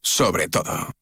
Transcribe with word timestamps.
Sobre 0.00 0.48
todo. 0.48 0.92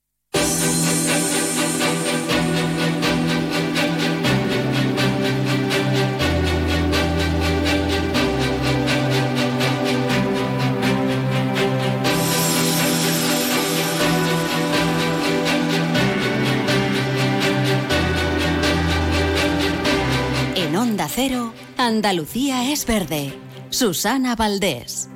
En 20.57 20.75
Onda 20.75 21.07
Cero, 21.09 21.53
Andalucía 21.77 22.73
es 22.73 22.87
verde. 22.87 23.39
Susana 23.69 24.37
Valdés. 24.37 25.12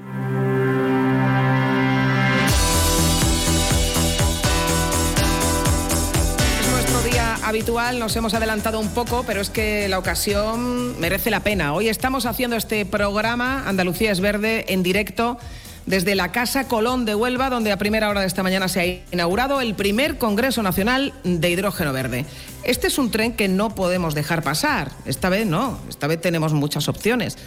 Habitual, 7.47 8.01
nos 8.01 8.17
hemos 8.17 8.35
adelantado 8.35 8.81
un 8.81 8.89
poco, 8.89 9.23
pero 9.25 9.41
es 9.41 9.51
que 9.51 9.89
la 9.89 10.01
ocasión 10.01 10.99
merece 10.99 11.31
la 11.31 11.41
pena. 11.41 11.75
Hoy 11.75 11.89
estamos 11.89 12.27
haciendo 12.27 12.57
este 12.57 12.85
programa 12.85 13.69
Andalucía 13.69 14.11
es 14.11 14.19
verde 14.19 14.65
en 14.69 14.83
directo 14.83 15.39
desde 15.87 16.17
la 16.17 16.33
Casa 16.33 16.67
Colón 16.67 17.05
de 17.05 17.15
Huelva, 17.15 17.49
donde 17.49 17.71
a 17.71 17.77
primera 17.77 18.11
hora 18.11 18.21
de 18.21 18.27
esta 18.27 18.43
mañana 18.43 18.67
se 18.67 18.81
ha 18.81 18.87
inaugurado 19.15 19.61
el 19.61 19.77
primer 19.77 20.19
Congreso 20.19 20.61
Nacional 20.65 21.15
de 21.23 21.49
Hidrógeno 21.49 21.93
Verde. 21.93 22.27
Este 22.65 22.89
es 22.89 22.99
un 22.99 23.13
tren 23.13 23.33
que 23.33 23.47
no 23.47 23.77
podemos 23.77 24.17
dejar 24.17 24.43
pasar. 24.43 24.91
Esta 25.05 25.29
vez 25.29 25.47
no, 25.47 25.79
esta 25.89 26.09
vez 26.09 26.21
tenemos 26.21 26.53
muchas 26.53 26.89
opciones 26.89 27.39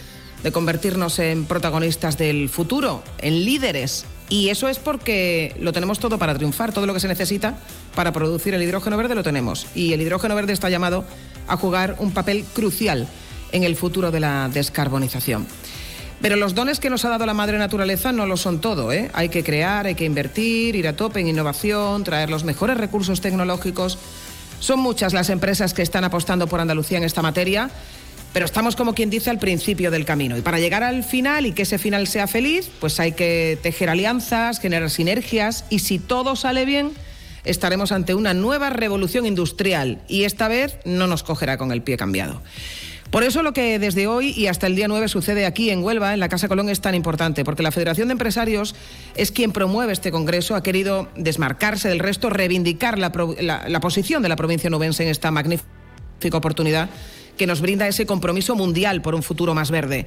de 0.44 0.52
convertirnos 0.54 1.20
en 1.20 1.44
protagonistas 1.44 2.18
del 2.18 2.48
futuro, 2.48 3.04
en 3.18 3.44
líderes. 3.44 4.06
Y 4.30 4.50
eso 4.50 4.68
es 4.68 4.78
porque 4.78 5.56
lo 5.60 5.74
tenemos 5.74 6.00
todo 6.00 6.20
para 6.20 6.36
triunfar, 6.36 6.72
todo 6.72 6.86
lo 6.86 6.94
que 6.94 7.00
se 7.00 7.08
necesita 7.08 7.58
para 7.96 8.14
producir 8.14 8.54
el 8.54 8.62
hidrógeno 8.62 8.96
verde 8.96 9.16
lo 9.16 9.24
tenemos. 9.24 9.66
Y 9.74 9.94
el 9.94 10.02
hidrógeno 10.02 10.36
verde 10.36 10.54
está 10.54 10.70
llamado 10.70 11.04
a 11.48 11.58
jugar 11.58 11.96
un 11.98 12.12
papel 12.12 12.46
crucial 12.54 13.08
en 13.52 13.64
el 13.64 13.76
futuro 13.76 14.12
de 14.12 14.20
la 14.20 14.50
descarbonización. 14.54 15.48
Pero 16.22 16.36
los 16.36 16.54
dones 16.54 16.80
que 16.80 16.90
nos 16.90 17.06
ha 17.06 17.10
dado 17.10 17.26
la 17.26 17.34
madre 17.34 17.58
naturaleza 17.58 18.12
no 18.12 18.26
lo 18.26 18.38
son 18.38 18.60
todo. 18.60 18.92
¿eh? 18.92 19.10
Hay 19.14 19.30
que 19.30 19.44
crear, 19.44 19.86
hay 19.86 19.96
que 19.96 20.06
invertir, 20.06 20.76
ir 20.76 20.88
a 20.88 20.96
tope 20.96 21.22
en 21.22 21.30
innovación, 21.30 22.04
traer 22.04 22.30
los 22.30 22.44
mejores 22.44 22.78
recursos 22.78 23.22
tecnológicos. 23.22 23.98
Son 24.60 24.80
muchas 24.80 25.14
las 25.14 25.30
empresas 25.30 25.74
que 25.74 25.82
están 25.82 26.04
apostando 26.04 26.48
por 26.48 26.60
Andalucía 26.60 26.98
en 26.98 27.06
esta 27.06 27.22
materia, 27.22 27.70
pero 28.34 28.46
estamos 28.46 28.76
como 28.76 28.94
quien 28.94 29.10
dice 29.10 29.30
al 29.30 29.40
principio 29.40 29.92
del 29.92 30.06
camino. 30.06 30.38
Y 30.38 30.42
para 30.42 30.60
llegar 30.60 30.84
al 30.84 31.04
final 31.04 31.46
y 31.46 31.52
que 31.52 31.64
ese 31.64 31.78
final 31.78 32.08
sea 32.08 32.28
feliz, 32.28 32.70
pues 32.80 33.00
hay 33.00 33.14
que 33.14 33.58
tejer 33.62 33.90
alianzas, 33.90 34.60
generar 34.60 34.90
sinergias. 34.90 35.66
Y 35.70 35.80
si 35.80 36.00
todo 36.00 36.36
sale 36.36 36.66
bien, 36.66 36.92
estaremos 37.44 37.92
ante 37.92 38.14
una 38.14 38.34
nueva 38.34 38.70
revolución 38.70 39.26
industrial. 39.26 40.02
Y 40.08 40.24
esta 40.24 40.48
vez 40.48 40.78
no 40.86 41.08
nos 41.08 41.24
cogerá 41.24 41.58
con 41.58 41.72
el 41.72 41.82
pie 41.82 41.98
cambiado. 41.98 42.42
Por 43.10 43.24
eso 43.24 43.42
lo 43.42 43.54
que 43.54 43.80
desde 43.80 44.06
hoy 44.06 44.34
y 44.38 44.46
hasta 44.46 44.68
el 44.68 44.76
día 44.76 44.88
9 44.88 45.08
sucede 45.08 45.48
aquí 45.48 45.72
en 45.72 45.84
Huelva, 45.84 46.14
en 46.14 46.20
la 46.20 46.30
Casa 46.30 46.48
Colón, 46.48 46.70
es 46.70 46.80
tan 46.80 46.94
importante, 46.94 47.44
porque 47.44 47.64
la 47.64 47.72
Federación 47.72 48.08
de 48.08 48.12
Empresarios 48.12 48.76
es 49.16 49.32
quien 49.32 49.52
promueve 49.52 49.94
este 49.94 50.12
Congreso, 50.12 50.54
ha 50.54 50.62
querido 50.62 51.08
desmarcarse 51.16 51.90
del 51.90 51.98
resto, 51.98 52.30
reivindicar 52.30 53.00
la, 53.00 53.12
la, 53.42 53.80
posición 53.80 54.22
de 54.22 54.30
la 54.30 54.36
provincia 54.36 54.70
nubense 54.70 55.02
en 55.02 55.10
esta 55.10 55.32
magnífica 55.32 55.66
oportunidad 56.34 56.90
que 57.40 57.48
nos 57.48 57.62
brinda 57.62 57.88
ese 57.88 58.06
compromiso 58.06 58.56
mundial 58.56 59.02
por 59.02 59.16
un 59.16 59.24
futuro 59.24 59.56
más 59.56 59.72
verde. 59.72 60.06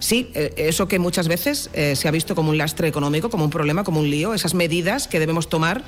Sí, 0.00 0.28
eh, 0.34 0.52
eso 0.58 0.88
que 0.88 0.98
muchas 0.98 1.28
veces 1.28 1.70
eh, 1.72 1.96
se 1.96 2.08
ha 2.08 2.10
visto 2.10 2.34
como 2.34 2.50
un 2.50 2.58
lastre 2.58 2.88
económico, 2.88 3.30
como 3.30 3.44
un 3.44 3.50
problema, 3.50 3.84
como 3.84 4.00
un 4.00 4.10
lío, 4.10 4.34
esas 4.34 4.52
medidas 4.52 5.08
que 5.08 5.20
debemos 5.20 5.48
tomar 5.48 5.82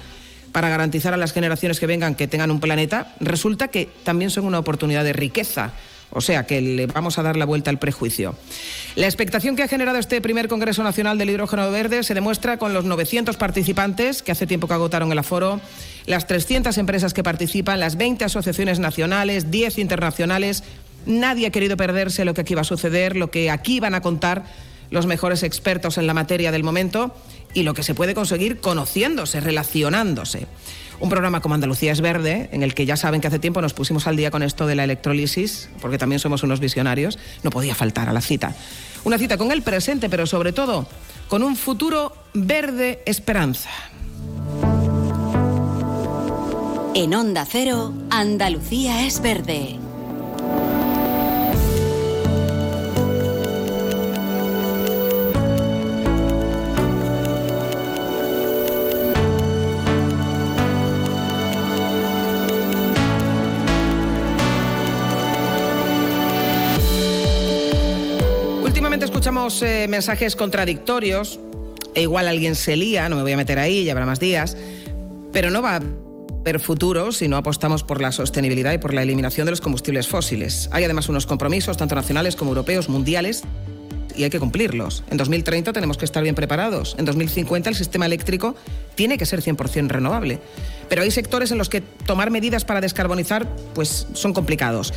para 0.52 0.70
garantizar 0.70 1.12
a 1.12 1.18
las 1.18 1.32
generaciones 1.32 1.80
que 1.80 1.86
vengan 1.86 2.14
que 2.14 2.28
tengan 2.28 2.50
un 2.50 2.60
planeta, 2.60 3.14
resulta 3.20 3.68
que 3.68 3.90
también 4.04 4.30
son 4.30 4.46
una 4.46 4.60
oportunidad 4.60 5.04
de 5.04 5.12
riqueza 5.12 5.74
o 6.10 6.20
sea 6.20 6.46
que 6.46 6.60
le 6.60 6.86
vamos 6.86 7.18
a 7.18 7.22
dar 7.22 7.36
la 7.36 7.44
vuelta 7.44 7.70
al 7.70 7.78
prejuicio. 7.78 8.34
La 8.94 9.06
expectación 9.06 9.56
que 9.56 9.62
ha 9.62 9.68
generado 9.68 9.98
este 9.98 10.20
primer 10.20 10.48
Congreso 10.48 10.82
Nacional 10.82 11.18
del 11.18 11.30
Hidrógeno 11.30 11.70
Verde 11.70 12.02
se 12.04 12.14
demuestra 12.14 12.58
con 12.58 12.72
los 12.72 12.84
900 12.84 13.36
participantes 13.36 14.22
que 14.22 14.32
hace 14.32 14.46
tiempo 14.46 14.68
que 14.68 14.74
agotaron 14.74 15.10
el 15.12 15.18
aforo, 15.18 15.60
las 16.06 16.26
300 16.26 16.78
empresas 16.78 17.12
que 17.12 17.22
participan, 17.22 17.80
las 17.80 17.96
20 17.96 18.24
asociaciones 18.24 18.78
nacionales, 18.78 19.50
10 19.50 19.78
internacionales. 19.78 20.62
Nadie 21.06 21.46
ha 21.46 21.50
querido 21.50 21.76
perderse 21.76 22.24
lo 22.24 22.34
que 22.34 22.42
aquí 22.42 22.54
va 22.54 22.62
a 22.62 22.64
suceder, 22.64 23.16
lo 23.16 23.30
que 23.30 23.50
aquí 23.50 23.80
van 23.80 23.94
a 23.94 24.00
contar 24.00 24.44
los 24.90 25.06
mejores 25.06 25.42
expertos 25.42 25.98
en 25.98 26.06
la 26.06 26.14
materia 26.14 26.52
del 26.52 26.62
momento 26.62 27.14
y 27.54 27.62
lo 27.62 27.74
que 27.74 27.82
se 27.82 27.94
puede 27.94 28.14
conseguir 28.14 28.60
conociéndose, 28.60 29.40
relacionándose. 29.40 30.46
Un 30.98 31.10
programa 31.10 31.40
como 31.40 31.54
Andalucía 31.54 31.92
es 31.92 32.00
Verde, 32.00 32.48
en 32.52 32.62
el 32.62 32.74
que 32.74 32.86
ya 32.86 32.96
saben 32.96 33.20
que 33.20 33.26
hace 33.26 33.38
tiempo 33.38 33.60
nos 33.60 33.74
pusimos 33.74 34.06
al 34.06 34.16
día 34.16 34.30
con 34.30 34.42
esto 34.42 34.66
de 34.66 34.74
la 34.74 34.84
electrólisis, 34.84 35.68
porque 35.80 35.98
también 35.98 36.20
somos 36.20 36.42
unos 36.42 36.60
visionarios, 36.60 37.18
no 37.42 37.50
podía 37.50 37.74
faltar 37.74 38.08
a 38.08 38.12
la 38.12 38.20
cita. 38.20 38.54
Una 39.04 39.18
cita 39.18 39.36
con 39.36 39.52
el 39.52 39.62
presente, 39.62 40.08
pero 40.08 40.26
sobre 40.26 40.52
todo 40.52 40.86
con 41.28 41.42
un 41.42 41.56
futuro 41.56 42.12
verde 42.32 43.02
esperanza. 43.04 43.70
En 46.94 47.14
Onda 47.14 47.46
Cero, 47.46 47.92
Andalucía 48.08 49.06
es 49.06 49.20
Verde. 49.20 49.85
Escuchamos 69.46 69.62
eh, 69.62 69.86
mensajes 69.88 70.34
contradictorios, 70.34 71.38
e 71.94 72.02
igual 72.02 72.26
alguien 72.26 72.56
se 72.56 72.74
lía, 72.74 73.08
no 73.08 73.14
me 73.14 73.22
voy 73.22 73.32
a 73.32 73.36
meter 73.36 73.60
ahí, 73.60 73.84
ya 73.84 73.92
habrá 73.92 74.04
más 74.04 74.18
días, 74.18 74.56
pero 75.32 75.50
no 75.50 75.62
va 75.62 75.76
a 75.76 75.80
haber 76.40 76.58
futuro 76.58 77.12
si 77.12 77.28
no 77.28 77.36
apostamos 77.36 77.84
por 77.84 78.00
la 78.00 78.10
sostenibilidad 78.10 78.72
y 78.72 78.78
por 78.78 78.92
la 78.92 79.02
eliminación 79.02 79.44
de 79.44 79.52
los 79.52 79.60
combustibles 79.60 80.08
fósiles. 80.08 80.68
Hay 80.72 80.82
además 80.82 81.08
unos 81.08 81.26
compromisos, 81.26 81.76
tanto 81.76 81.94
nacionales 81.94 82.34
como 82.34 82.50
europeos, 82.50 82.88
mundiales, 82.88 83.44
y 84.16 84.24
hay 84.24 84.30
que 84.30 84.40
cumplirlos. 84.40 85.04
En 85.10 85.16
2030 85.16 85.72
tenemos 85.72 85.96
que 85.96 86.06
estar 86.06 86.22
bien 86.22 86.34
preparados. 86.34 86.96
En 86.98 87.04
2050 87.04 87.68
el 87.68 87.76
sistema 87.76 88.06
eléctrico 88.06 88.56
tiene 88.96 89.16
que 89.16 89.26
ser 89.26 89.42
100% 89.42 89.88
renovable. 89.88 90.40
Pero 90.88 91.02
hay 91.02 91.10
sectores 91.10 91.52
en 91.52 91.58
los 91.58 91.68
que 91.68 91.82
tomar 91.82 92.30
medidas 92.30 92.64
para 92.64 92.80
descarbonizar 92.80 93.46
pues, 93.74 94.08
son 94.14 94.32
complicados. 94.32 94.92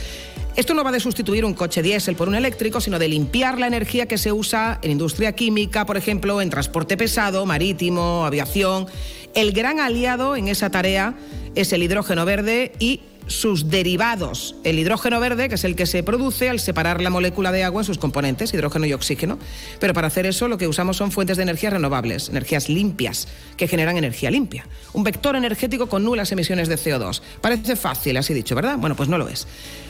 Esto 0.59 0.74
no 0.74 0.84
va 0.84 0.92
de 0.92 1.00
sustituir 1.00 1.46
un 1.46 1.53
coche 1.53 1.81
diésel 1.81 2.18
por 2.18 2.28
un 2.28 2.36
eléctrico, 2.36 2.81
sino 2.81 3.00
de 3.00 3.08
limpiar 3.08 3.58
la 3.58 3.68
energía 3.68 4.08
que 4.08 4.18
se 4.18 4.34
usa 4.34 4.78
en 4.81 4.92
industria 4.92 5.31
química, 5.31 5.86
por 5.86 5.96
ejemplo, 5.96 6.42
en 6.42 6.50
transporte 6.50 6.97
pesado, 6.97 7.46
marítimo, 7.46 8.25
aviación. 8.25 8.86
El 9.34 9.53
gran 9.53 9.80
aliado 9.80 10.36
en 10.36 10.50
esa 10.50 10.69
tarea 10.69 11.14
es 11.56 11.72
el 11.72 11.81
hidrógeno 11.81 12.25
verde 12.25 12.74
y 12.78 13.00
sus 13.28 13.69
derivados. 13.69 14.56
El 14.66 14.80
hidrógeno 14.80 15.22
verde, 15.22 15.48
que 15.48 15.56
es 15.56 15.64
el 15.64 15.78
que 15.78 15.86
se 15.86 16.03
produce 16.03 16.50
al 16.50 16.59
separar 16.59 17.02
la 17.02 17.09
molécula 17.09 17.53
de 17.53 17.64
agua 17.64 17.84
en 17.84 17.86
sus 17.86 17.98
componentes, 17.98 18.53
hidrógeno 18.53 18.86
y 18.86 18.92
oxígeno. 18.92 19.40
Pero 19.80 19.94
para 19.94 20.08
hacer 20.08 20.25
eso 20.25 20.50
lo 20.50 20.58
que 20.58 20.68
usamos 20.68 20.98
son 20.98 21.14
fuentes 21.14 21.38
de 21.38 21.44
energía 21.44 21.69
renovables, 21.69 22.28
energías 22.28 22.68
limpias, 22.68 23.30
que 23.56 23.69
generan 23.69 23.96
energía 23.96 24.30
limpia. 24.30 24.68
Un 24.92 25.06
vector 25.06 25.38
energético 25.38 25.88
con 25.88 26.03
nulas 26.03 26.34
emisiones 26.34 26.68
de 26.68 26.75
CO2. 26.75 27.22
Parece 27.40 27.78
fácil, 27.78 28.18
así 28.18 28.34
dicho, 28.34 28.56
¿verdad? 28.56 28.78
Bueno, 28.78 28.98
pues 28.98 29.08
no 29.08 29.18
lo 29.18 29.30
es. 29.30 29.48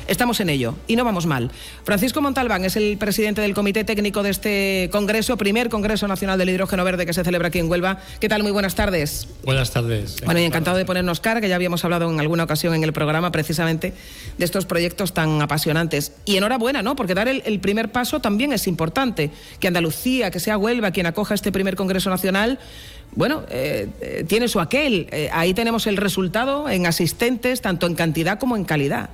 Estamos 0.09 0.39
en 0.39 0.49
ello 0.49 0.73
y 0.87 0.95
no 0.95 1.05
vamos 1.05 1.27
mal. 1.27 1.51
Francisco 1.83 2.19
Montalbán 2.19 2.65
es 2.65 2.75
el 2.75 2.97
presidente 2.97 3.41
del 3.41 3.53
Comité 3.53 3.83
Técnico 3.83 4.23
de 4.23 4.31
este 4.31 4.89
Congreso, 4.91 5.37
primer 5.37 5.69
Congreso 5.69 6.07
Nacional 6.07 6.39
del 6.39 6.49
Hidrógeno 6.49 6.83
Verde 6.83 7.05
que 7.05 7.13
se 7.13 7.23
celebra 7.23 7.49
aquí 7.49 7.59
en 7.59 7.69
Huelva. 7.69 7.99
¿Qué 8.19 8.27
tal? 8.27 8.41
Muy 8.41 8.51
buenas 8.51 8.73
tardes. 8.73 9.27
Buenas 9.43 9.69
tardes. 9.69 10.17
Bueno, 10.25 10.39
y 10.39 10.45
encantado 10.45 10.77
de 10.77 10.85
ponernos 10.85 11.19
cara, 11.19 11.41
que 11.41 11.47
ya 11.47 11.55
habíamos 11.55 11.85
hablado 11.85 12.09
en 12.11 12.19
alguna 12.19 12.45
ocasión 12.45 12.73
en 12.73 12.83
el 12.83 12.91
programa 12.91 13.31
precisamente 13.31 13.93
de 14.37 14.45
estos 14.45 14.65
proyectos 14.65 15.13
tan 15.13 15.43
apasionantes. 15.43 16.13
Y 16.25 16.37
enhorabuena, 16.37 16.81
¿no? 16.81 16.95
Porque 16.95 17.13
dar 17.13 17.27
el, 17.27 17.43
el 17.45 17.59
primer 17.59 17.91
paso 17.91 18.19
también 18.19 18.51
es 18.51 18.65
importante. 18.65 19.29
Que 19.59 19.67
Andalucía, 19.67 20.31
que 20.31 20.39
sea 20.39 20.57
Huelva 20.57 20.89
quien 20.89 21.05
acoja 21.05 21.35
este 21.35 21.51
primer 21.51 21.75
Congreso 21.75 22.09
Nacional, 22.09 22.57
bueno, 23.11 23.43
eh, 23.49 23.89
eh, 24.01 24.25
tiene 24.27 24.47
su 24.47 24.59
aquel. 24.59 25.07
Eh, 25.11 25.29
ahí 25.33 25.53
tenemos 25.53 25.87
el 25.87 25.97
resultado 25.97 26.69
en 26.69 26.85
asistentes, 26.85 27.61
tanto 27.61 27.87
en 27.87 27.95
cantidad 27.95 28.39
como 28.39 28.55
en 28.55 28.65
calidad. 28.65 29.09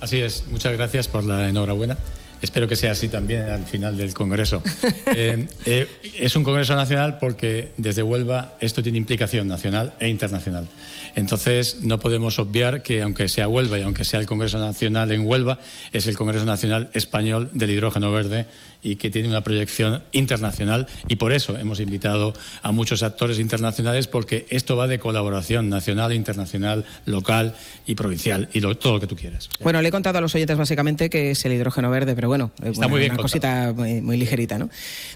Así 0.00 0.20
es, 0.20 0.44
muchas 0.48 0.72
gracias 0.74 1.08
por 1.08 1.24
la 1.24 1.48
enhorabuena. 1.48 1.96
Espero 2.40 2.68
que 2.68 2.76
sea 2.76 2.92
así 2.92 3.08
también 3.08 3.42
al 3.42 3.64
final 3.64 3.96
del 3.96 4.14
Congreso. 4.14 4.62
eh, 5.06 5.48
eh, 5.66 5.88
es 6.18 6.36
un 6.36 6.44
Congreso 6.44 6.76
nacional 6.76 7.18
porque 7.18 7.72
desde 7.76 8.02
Huelva 8.02 8.54
esto 8.60 8.82
tiene 8.82 8.98
implicación 8.98 9.48
nacional 9.48 9.94
e 9.98 10.08
internacional. 10.08 10.68
Entonces 11.16 11.78
no 11.82 11.98
podemos 11.98 12.38
obviar 12.38 12.82
que 12.82 13.02
aunque 13.02 13.28
sea 13.28 13.48
Huelva 13.48 13.78
y 13.78 13.82
aunque 13.82 14.04
sea 14.04 14.20
el 14.20 14.26
Congreso 14.26 14.58
Nacional 14.58 15.10
en 15.10 15.26
Huelva, 15.26 15.58
es 15.92 16.06
el 16.06 16.16
Congreso 16.16 16.44
Nacional 16.44 16.90
Español 16.92 17.50
del 17.54 17.70
Hidrógeno 17.70 18.12
Verde 18.12 18.46
y 18.82 18.96
que 18.96 19.10
tiene 19.10 19.28
una 19.28 19.42
proyección 19.42 20.02
internacional 20.12 20.86
y 21.08 21.16
por 21.16 21.32
eso 21.32 21.56
hemos 21.56 21.80
invitado 21.80 22.34
a 22.62 22.72
muchos 22.72 23.02
actores 23.02 23.38
internacionales 23.38 24.06
porque 24.06 24.46
esto 24.50 24.76
va 24.76 24.86
de 24.86 24.98
colaboración 24.98 25.68
nacional, 25.68 26.12
internacional, 26.12 26.84
local 27.06 27.54
y 27.86 27.94
provincial 27.94 28.48
y 28.52 28.60
todo 28.60 28.94
lo 28.94 29.00
que 29.00 29.06
tú 29.06 29.16
quieras. 29.16 29.48
Bueno, 29.60 29.82
le 29.82 29.88
he 29.88 29.92
contado 29.92 30.18
a 30.18 30.20
los 30.20 30.34
oyentes 30.34 30.56
básicamente 30.56 31.10
que 31.10 31.32
es 31.32 31.44
el 31.44 31.52
hidrógeno 31.52 31.90
verde, 31.90 32.14
pero 32.14 32.28
bueno, 32.28 32.50
Está 32.62 32.88
muy 32.88 33.00
bien 33.00 33.12
una 33.12 33.22
cosita 33.22 33.72
muy, 33.74 34.16
ligerita, 34.16 34.58
¿no? 34.58 34.68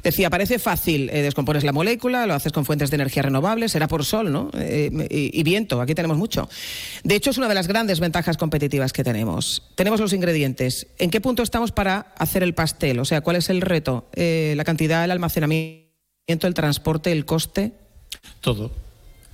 Decía, 0.03 0.31
parece 0.31 0.59
fácil, 0.59 1.11
eh, 1.11 1.23
descompones 1.23 1.65
la 1.65 1.73
molécula, 1.73 2.27
lo 2.27 2.35
haces 2.35 2.53
con 2.53 2.65
fuentes 2.65 2.91
de 2.91 2.97
energía 2.97 3.23
renovables, 3.23 3.73
será 3.73 3.89
por 3.89 4.05
sol, 4.05 4.33
¿no? 4.33 4.51
Eh, 4.55 4.91
y, 5.11 5.43
viento, 5.43 5.81
aquí 5.81 5.95
tenemos 5.95 6.17
mucho. 6.17 6.49
De 7.05 7.15
hecho, 7.15 7.31
es 7.31 7.39
una 7.39 7.49
de 7.49 7.55
las 7.55 7.69
grandes 7.69 8.01
ventajas 8.01 8.37
competitivas 8.37 8.93
que 8.93 9.05
tenemos. 9.05 9.63
Tenemos 9.75 10.01
los 10.01 10.13
ingredientes. 10.13 10.87
¿En 10.99 11.11
qué 11.11 11.21
punto 11.21 11.43
estamos 11.43 11.73
para 11.73 12.13
hacer 12.17 12.43
el 12.43 12.55
pastel? 12.55 12.99
O 13.01 13.05
sea, 13.05 13.21
¿cuál 13.21 13.37
es 13.37 13.51
el 13.51 13.52
reto? 13.61 14.09
Eh, 14.15 14.55
¿La 14.57 14.65
cantidad, 14.65 15.05
el 15.05 15.11
almacenamiento, 15.11 16.47
el 16.47 16.55
transporte, 16.55 17.13
el 17.13 17.25
coste? 17.25 17.73
Todo 18.41 18.71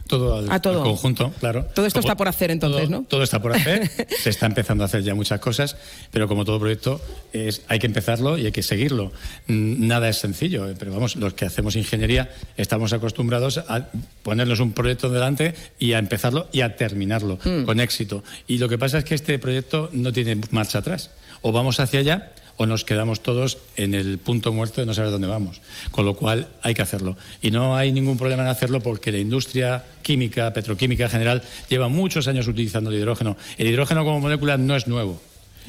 todo 0.08 0.38
al, 0.38 0.50
ah, 0.50 0.60
conjunto, 0.60 1.32
claro. 1.38 1.66
Todo 1.74 1.86
esto 1.86 2.00
está 2.00 2.16
por 2.16 2.28
hacer 2.28 2.50
entonces, 2.50 2.88
¿no? 2.88 3.04
Todo 3.06 3.22
está 3.22 3.40
por 3.40 3.54
hacer, 3.54 3.88
se 4.18 4.30
está 4.30 4.46
empezando 4.46 4.82
a 4.82 4.86
hacer 4.86 5.02
ya 5.02 5.14
muchas 5.14 5.38
cosas, 5.38 5.76
pero 6.10 6.26
como 6.26 6.44
todo 6.44 6.58
proyecto 6.58 7.00
es, 7.32 7.62
hay 7.68 7.78
que 7.78 7.86
empezarlo 7.86 8.38
y 8.38 8.46
hay 8.46 8.52
que 8.52 8.62
seguirlo. 8.62 9.12
Nada 9.46 10.08
es 10.08 10.16
sencillo, 10.16 10.68
eh, 10.68 10.74
pero 10.78 10.92
vamos, 10.92 11.14
los 11.16 11.34
que 11.34 11.44
hacemos 11.44 11.76
ingeniería 11.76 12.30
estamos 12.56 12.92
acostumbrados 12.92 13.58
a 13.58 13.88
ponernos 14.22 14.60
un 14.60 14.72
proyecto 14.72 15.10
delante 15.10 15.54
y 15.78 15.92
a 15.92 15.98
empezarlo 15.98 16.48
y 16.52 16.62
a 16.62 16.74
terminarlo 16.74 17.38
mm. 17.44 17.64
con 17.64 17.78
éxito. 17.78 18.24
Y 18.46 18.58
lo 18.58 18.68
que 18.68 18.78
pasa 18.78 18.98
es 18.98 19.04
que 19.04 19.14
este 19.14 19.38
proyecto 19.38 19.90
no 19.92 20.12
tiene 20.12 20.40
marcha 20.50 20.78
atrás. 20.78 21.10
O 21.42 21.52
vamos 21.52 21.78
hacia 21.78 22.00
allá 22.00 22.32
o 22.58 22.66
nos 22.66 22.84
quedamos 22.84 23.20
todos 23.20 23.58
en 23.76 23.94
el 23.94 24.18
punto 24.18 24.52
muerto 24.52 24.82
de 24.82 24.86
no 24.86 24.92
saber 24.92 25.10
dónde 25.10 25.28
vamos. 25.28 25.62
Con 25.90 26.04
lo 26.04 26.14
cual 26.14 26.48
hay 26.62 26.74
que 26.74 26.82
hacerlo. 26.82 27.16
Y 27.40 27.50
no 27.50 27.76
hay 27.76 27.92
ningún 27.92 28.18
problema 28.18 28.42
en 28.42 28.48
hacerlo 28.48 28.80
porque 28.80 29.10
la 29.10 29.18
industria 29.18 29.84
química, 30.02 30.52
petroquímica 30.52 31.04
en 31.04 31.10
general, 31.10 31.42
lleva 31.70 31.88
muchos 31.88 32.28
años 32.28 32.46
utilizando 32.46 32.90
el 32.90 32.98
hidrógeno. 32.98 33.36
El 33.56 33.68
hidrógeno 33.68 34.04
como 34.04 34.20
molécula 34.20 34.58
no 34.58 34.76
es 34.76 34.86
nuevo. 34.86 35.20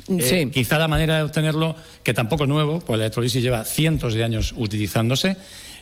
Eh, 0.08 0.50
quizá 0.52 0.78
la 0.78 0.88
manera 0.88 1.18
de 1.18 1.24
obtenerlo, 1.24 1.76
que 2.04 2.14
tampoco 2.14 2.44
es 2.44 2.50
nuevo, 2.50 2.80
pues 2.80 2.98
la 2.98 3.06
electrolisis 3.06 3.44
lleva 3.44 3.64
cientos 3.66 4.14
de 4.14 4.24
años 4.24 4.54
utilizándose, 4.56 5.36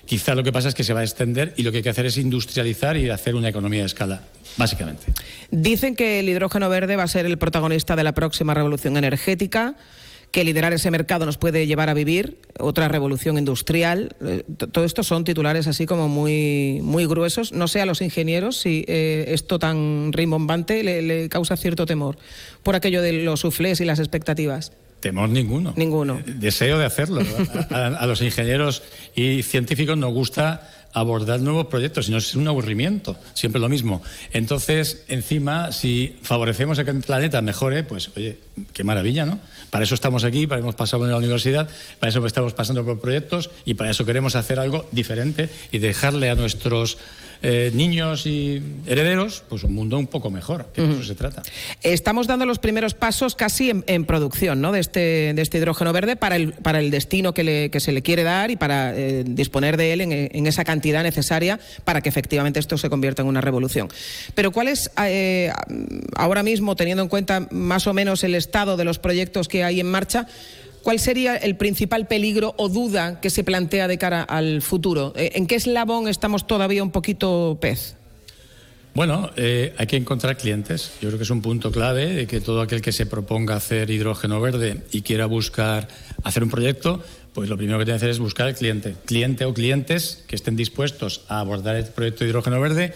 quizá 0.06 0.36
lo 0.36 0.44
que 0.44 0.51
pasa 0.51 0.69
es 0.69 0.75
que 0.75 0.83
se 0.83 0.94
va 0.94 1.01
a 1.01 1.04
extender 1.04 1.54
y 1.56 1.63
lo 1.63 1.71
que 1.71 1.77
hay 1.77 1.83
que 1.83 1.89
hacer 1.89 2.07
es 2.07 2.18
industrializar 2.18 2.98
y 2.98 3.09
hacer 3.09 3.36
una 3.36 3.50
economía 3.50 3.81
de 3.81 3.86
escala, 3.86 4.21
básicamente. 4.57 5.06
Dicen 5.51 5.95
que 5.95 6.19
el 6.19 6.30
hidrógeno 6.30 6.68
verde 6.69 6.95
va 6.95 7.04
a 7.04 7.07
ser 7.07 7.25
el 7.25 7.38
protagonista 7.38 7.95
de 7.95 8.04
la 8.04 8.13
próxima 8.13 8.54
revolución 8.54 8.98
energética 8.98 9.75
que 10.32 10.44
liderar 10.44 10.74
ese 10.74 10.92
mercado 10.92 11.26
nos 11.26 11.38
puede 11.38 11.68
llevar 11.68 11.90
a 11.90 11.94
vivir 11.94 12.38
otra 12.60 12.88
revolución 12.88 13.38
industrial. 13.38 14.16
Eh, 14.22 14.44
todo 14.72 14.84
esto 14.84 15.04
son 15.04 15.24
titulares 15.24 15.68
así 15.68 15.86
como 15.86 16.08
muy, 16.08 16.80
muy 16.82 17.06
gruesos. 17.06 17.54
No 17.54 17.68
sé 17.68 17.82
a 17.82 17.86
los 17.86 18.02
ingenieros 18.02 18.58
si 18.58 18.86
eh, 18.88 19.26
esto 19.30 19.60
tan 19.60 20.12
rimbombante 20.14 20.84
le, 20.84 21.30
causa 21.30 21.58
cierto 21.58 21.86
temor 21.86 22.18
por 22.64 22.76
aquello 22.76 23.02
de 23.02 23.14
los 23.14 23.40
suflés 23.40 23.80
y 23.82 23.86
las 23.86 24.00
expectativas. 24.00 24.74
Temor 25.00 25.30
ninguno. 25.30 25.74
Ninguno. 25.76 26.20
Eh, 26.20 26.24
deseo 26.26 26.78
de 26.78 26.86
hacerlo. 26.86 27.22
a 27.70 28.06
los 28.06 28.22
ingenieros 28.22 28.84
y 29.16 29.44
científicos 29.44 29.98
nos 29.98 30.14
gusta 30.14 30.70
abordar 30.94 31.39
nuevos 31.39 31.68
proyectos, 31.68 32.06
sino 32.06 32.18
es 32.18 32.36
un 32.36 32.48
aburrimiento, 32.48 33.18
siempre 33.34 33.62
lo 33.62 33.69
mismo. 33.69 34.01
Entonces, 34.31 35.04
encima, 35.07 35.72
si 35.72 36.18
favorecemos 36.22 36.80
a 36.80 36.86
que 36.86 36.92
el 36.92 37.01
planeta 37.01 37.42
mejore, 37.42 37.84
pues 37.84 38.10
oye, 38.16 38.39
qué 38.74 38.84
maravilla, 38.84 39.25
¿no? 39.25 39.39
Para 39.69 39.84
eso 39.84 39.95
estamos 39.95 40.24
aquí, 40.24 40.48
para 40.48 40.62
hemos 40.62 40.75
pasado 40.75 41.06
en 41.06 41.12
la 41.12 41.18
universidad, 41.18 41.69
para 42.00 42.10
eso 42.10 42.25
estamos 42.25 42.54
pasando 42.54 42.84
por 42.86 43.00
proyectos 43.00 43.50
y 43.66 43.75
para 43.75 43.92
eso 43.92 44.06
queremos 44.06 44.36
hacer 44.36 44.60
algo 44.60 44.88
diferente 44.92 45.50
y 45.72 45.80
dejarle 45.80 46.30
a 46.30 46.36
nuestros 46.36 46.98
eh, 47.42 47.72
niños 47.74 48.25
y 48.25 48.62
herederos, 48.86 49.44
pues 49.48 49.63
un 49.63 49.74
mundo 49.74 49.98
un 49.98 50.07
poco 50.07 50.30
mejor, 50.30 50.68
que 50.74 50.81
de 50.81 50.94
eso 50.94 51.04
se 51.04 51.16
trata. 51.16 51.44
Estamos 51.81 52.28
dando 52.28 52.45
los 52.45 52.60
primeros 52.60 52.94
pasos 52.94 53.36
casi 53.36 53.72
en, 53.86 54.06
producción 54.06 54.62
¿no? 54.62 54.72
de, 54.72 54.80
este, 54.80 55.34
de 55.34 55.42
este 55.42 55.57
hidrógeno 55.57 55.94
verde 55.94 56.16
para 56.16 56.36
el, 56.36 56.54
para 56.54 56.80
el 56.80 56.92
destino 56.92 57.34
que, 57.34 57.69
se 57.78 57.92
le 57.92 58.01
quiere 58.01 58.24
dar 58.24 58.50
y 58.51 58.56
para 58.56 58.95
eh, 58.95 59.24
disponer 59.25 59.78
de 59.78 59.94
él 59.94 60.01
en, 60.01 60.48
esa 60.48 60.63
cantidad 60.63 61.04
necesaria 61.04 61.60
para 61.84 62.01
que 62.01 62.10
efectivamente 62.10 62.60
esto 62.60 62.78
se 62.78 62.89
convierta 62.89 63.22
en 63.22 63.28
una 63.28 63.42
revolución. 63.42 63.90
Pero 64.33 64.51
¿cuál 64.51 64.68
es 64.68 64.92
eh, 65.04 65.51
ahora 66.16 66.44
mismo, 66.44 66.75
teniendo 66.75 67.04
en 67.04 67.10
cuenta 67.10 67.48
más 67.51 67.88
o 67.88 67.94
menos 67.94 68.24
el 68.24 68.36
estado 68.36 68.78
de 68.78 68.86
los 68.86 69.00
proyectos 69.00 69.48
que 69.48 69.63
hay 69.63 69.80
en 69.80 69.88
marcha, 69.88 70.28
¿Cuál 70.88 71.00
sería 71.00 71.36
el 71.36 71.57
principal 71.57 72.07
peligro 72.07 72.56
o 72.56 72.69
duda 72.69 73.19
que 73.19 73.30
se 73.30 73.44
plantea 73.44 73.89
de 73.89 73.98
cara 73.98 74.24
al 74.24 74.62
futuro? 74.62 75.12
Eh, 75.18 75.31
¿En 75.36 75.45
qué 75.45 75.56
eslabón 75.56 76.07
estamos 76.07 76.48
todavía 76.48 76.81
un 76.81 76.92
poquito 76.92 77.57
pez? 77.60 77.98
Bueno, 78.94 79.30
eh, 79.36 79.74
hay 79.78 79.86
que 79.86 79.98
encontrar 79.98 80.38
clientes. 80.38 80.94
Yo 81.01 81.10
creo 81.10 81.18
que 81.18 81.25
es 81.25 81.30
un 81.30 81.42
punto 81.42 81.74
clave 81.74 82.06
de 82.06 82.25
que 82.25 82.39
todo 82.39 82.62
aquel 82.62 82.81
que 82.81 82.94
se 82.94 83.06
proponga 83.06 83.57
hacer 83.57 83.89
hidrógeno 83.89 84.39
verde 84.39 84.84
y 84.94 85.01
quiera 85.01 85.25
buscar 85.25 85.89
hacer 86.24 86.42
un 86.42 86.50
proyecto, 86.50 87.04
pues 87.33 87.50
lo 87.50 87.57
primero 87.57 87.80
que 87.80 87.83
tiene 87.83 88.00
que 88.00 88.06
hacer 88.06 88.12
es 88.12 88.19
buscar 88.19 88.48
el 88.48 88.56
cliente. 88.56 88.95
Cliente 89.04 89.44
o 89.44 89.54
clientes 89.54 90.24
que 90.25 90.38
estén 90.38 90.56
dispuestos 90.56 91.25
a 91.28 91.42
abordar 91.42 91.75
el 91.75 91.83
proyecto 91.88 92.24
de 92.24 92.30
hidrógeno 92.30 92.62
verde, 92.62 92.94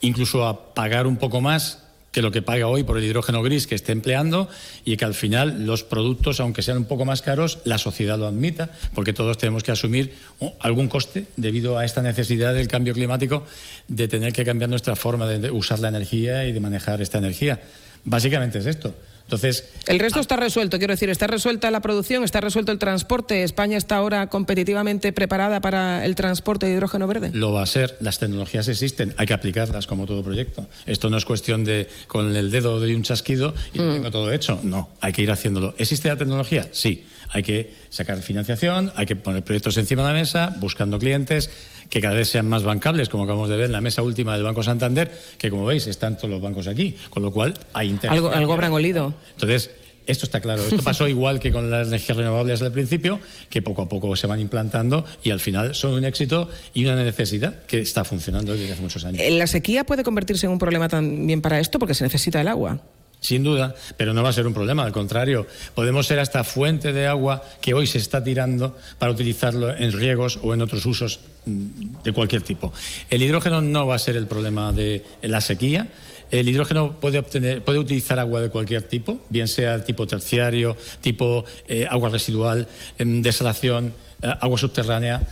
incluso 0.00 0.46
a 0.46 0.72
pagar 0.72 1.06
un 1.06 1.18
poco 1.18 1.42
más 1.42 1.83
que 2.14 2.22
lo 2.22 2.30
que 2.30 2.42
paga 2.42 2.68
hoy 2.68 2.84
por 2.84 2.96
el 2.96 3.04
hidrógeno 3.04 3.42
gris 3.42 3.66
que 3.66 3.74
esté 3.74 3.90
empleando 3.90 4.48
y 4.84 4.96
que 4.96 5.04
al 5.04 5.14
final 5.14 5.66
los 5.66 5.82
productos, 5.82 6.38
aunque 6.38 6.62
sean 6.62 6.78
un 6.78 6.84
poco 6.84 7.04
más 7.04 7.22
caros, 7.22 7.58
la 7.64 7.76
sociedad 7.76 8.16
lo 8.16 8.28
admita, 8.28 8.70
porque 8.94 9.12
todos 9.12 9.36
tenemos 9.36 9.64
que 9.64 9.72
asumir 9.72 10.14
algún 10.60 10.88
coste 10.88 11.26
debido 11.36 11.76
a 11.76 11.84
esta 11.84 12.02
necesidad 12.02 12.54
del 12.54 12.68
cambio 12.68 12.94
climático 12.94 13.44
de 13.88 14.06
tener 14.06 14.32
que 14.32 14.44
cambiar 14.44 14.70
nuestra 14.70 14.94
forma 14.94 15.26
de 15.26 15.50
usar 15.50 15.80
la 15.80 15.88
energía 15.88 16.46
y 16.46 16.52
de 16.52 16.60
manejar 16.60 17.02
esta 17.02 17.18
energía. 17.18 17.60
Básicamente 18.04 18.60
es 18.60 18.66
esto. 18.66 18.94
Entonces, 19.24 19.64
el 19.86 19.98
resto 19.98 20.20
está 20.20 20.36
resuelto, 20.36 20.78
quiero 20.78 20.92
decir, 20.92 21.08
está 21.08 21.26
resuelta 21.26 21.70
la 21.70 21.80
producción, 21.80 22.24
está 22.24 22.40
resuelto 22.40 22.72
el 22.72 22.78
transporte. 22.78 23.42
España 23.42 23.78
está 23.78 23.96
ahora 23.96 24.28
competitivamente 24.28 25.12
preparada 25.12 25.60
para 25.60 26.04
el 26.04 26.14
transporte 26.14 26.66
de 26.66 26.72
hidrógeno 26.72 27.06
verde. 27.06 27.30
Lo 27.32 27.52
va 27.52 27.62
a 27.62 27.66
ser, 27.66 27.96
las 28.00 28.18
tecnologías 28.18 28.68
existen, 28.68 29.14
hay 29.16 29.26
que 29.26 29.32
aplicarlas 29.32 29.86
como 29.86 30.06
todo 30.06 30.22
proyecto. 30.22 30.66
Esto 30.84 31.08
no 31.08 31.16
es 31.16 31.24
cuestión 31.24 31.64
de 31.64 31.88
con 32.06 32.36
el 32.36 32.50
dedo 32.50 32.80
de 32.80 32.94
un 32.94 33.02
chasquido 33.02 33.54
y 33.72 33.80
mm. 33.80 33.92
tengo 33.94 34.10
todo 34.10 34.30
hecho. 34.30 34.60
No, 34.62 34.90
hay 35.00 35.12
que 35.12 35.22
ir 35.22 35.30
haciéndolo. 35.30 35.74
¿Existe 35.78 36.08
la 36.08 36.16
tecnología? 36.16 36.68
Sí. 36.72 37.06
Hay 37.30 37.42
que 37.42 37.72
sacar 37.88 38.20
financiación, 38.20 38.92
hay 38.94 39.06
que 39.06 39.16
poner 39.16 39.42
proyectos 39.42 39.76
encima 39.78 40.02
de 40.02 40.08
la 40.08 40.14
mesa, 40.14 40.54
buscando 40.60 40.98
clientes 40.98 41.50
que 41.94 42.00
cada 42.00 42.16
vez 42.16 42.28
sean 42.28 42.48
más 42.48 42.64
bancables, 42.64 43.08
como 43.08 43.22
acabamos 43.22 43.48
de 43.48 43.56
ver 43.56 43.66
en 43.66 43.72
la 43.72 43.80
mesa 43.80 44.02
última 44.02 44.34
del 44.34 44.42
Banco 44.42 44.64
Santander, 44.64 45.12
que 45.38 45.48
como 45.48 45.64
veis 45.64 45.86
están 45.86 46.16
todos 46.16 46.28
los 46.28 46.42
bancos 46.42 46.66
aquí, 46.66 46.96
con 47.08 47.22
lo 47.22 47.30
cual 47.30 47.54
hay 47.72 47.88
interés. 47.88 48.16
Algo, 48.16 48.32
algo 48.32 48.52
habrán 48.52 48.72
olido. 48.72 49.14
Entonces, 49.34 49.70
esto 50.04 50.26
está 50.26 50.40
claro. 50.40 50.64
Esto 50.64 50.82
pasó 50.82 51.06
igual 51.08 51.38
que 51.38 51.52
con 51.52 51.70
las 51.70 51.86
energías 51.86 52.18
renovables 52.18 52.62
al 52.62 52.72
principio, 52.72 53.20
que 53.48 53.62
poco 53.62 53.82
a 53.82 53.88
poco 53.88 54.16
se 54.16 54.26
van 54.26 54.40
implantando 54.40 55.04
y 55.22 55.30
al 55.30 55.38
final 55.38 55.76
son 55.76 55.92
un 55.92 56.04
éxito 56.04 56.50
y 56.74 56.84
una 56.84 56.96
necesidad 56.96 57.62
que 57.62 57.78
está 57.78 58.02
funcionando 58.02 58.54
desde 58.54 58.72
hace 58.72 58.82
muchos 58.82 59.04
años. 59.04 59.22
¿La 59.30 59.46
sequía 59.46 59.84
puede 59.84 60.02
convertirse 60.02 60.46
en 60.46 60.52
un 60.52 60.58
problema 60.58 60.88
también 60.88 61.42
para 61.42 61.60
esto 61.60 61.78
porque 61.78 61.94
se 61.94 62.02
necesita 62.02 62.40
el 62.40 62.48
agua? 62.48 62.80
Sin 63.24 63.42
duda, 63.42 63.74
pero 63.96 64.12
no 64.12 64.22
va 64.22 64.28
a 64.28 64.32
ser 64.34 64.46
un 64.46 64.52
problema, 64.52 64.84
al 64.84 64.92
contrario, 64.92 65.46
podemos 65.74 66.06
ser 66.06 66.18
hasta 66.18 66.44
fuente 66.44 66.92
de 66.92 67.06
agua 67.06 67.42
que 67.62 67.72
hoy 67.72 67.86
se 67.86 67.96
está 67.96 68.22
tirando 68.22 68.76
para 68.98 69.12
utilizarlo 69.12 69.74
en 69.74 69.92
riegos 69.92 70.38
o 70.42 70.52
en 70.52 70.60
otros 70.60 70.84
usos 70.84 71.20
mm, 71.46 72.02
de 72.04 72.12
cualquier 72.12 72.42
tipo. 72.42 72.70
El 73.08 73.22
hidrógeno 73.22 73.62
no 73.62 73.86
va 73.86 73.94
a 73.94 73.98
ser 73.98 74.16
el 74.16 74.26
problema 74.26 74.72
de 74.72 75.02
la 75.22 75.40
sequía. 75.40 75.88
El 76.30 76.50
hidrógeno 76.50 77.00
puede, 77.00 77.18
obtener, 77.18 77.64
puede 77.64 77.78
utilizar 77.78 78.18
agua 78.18 78.42
de 78.42 78.50
cualquier 78.50 78.82
tipo, 78.82 79.22
bien 79.30 79.48
sea 79.48 79.82
tipo 79.82 80.06
terciario, 80.06 80.76
tipo 81.00 81.46
eh, 81.66 81.86
agua 81.88 82.10
residual, 82.10 82.68
em, 82.98 83.22
desalación, 83.22 83.94
eh, 84.20 84.34
agua 84.38 84.58
subterránea 84.58 85.22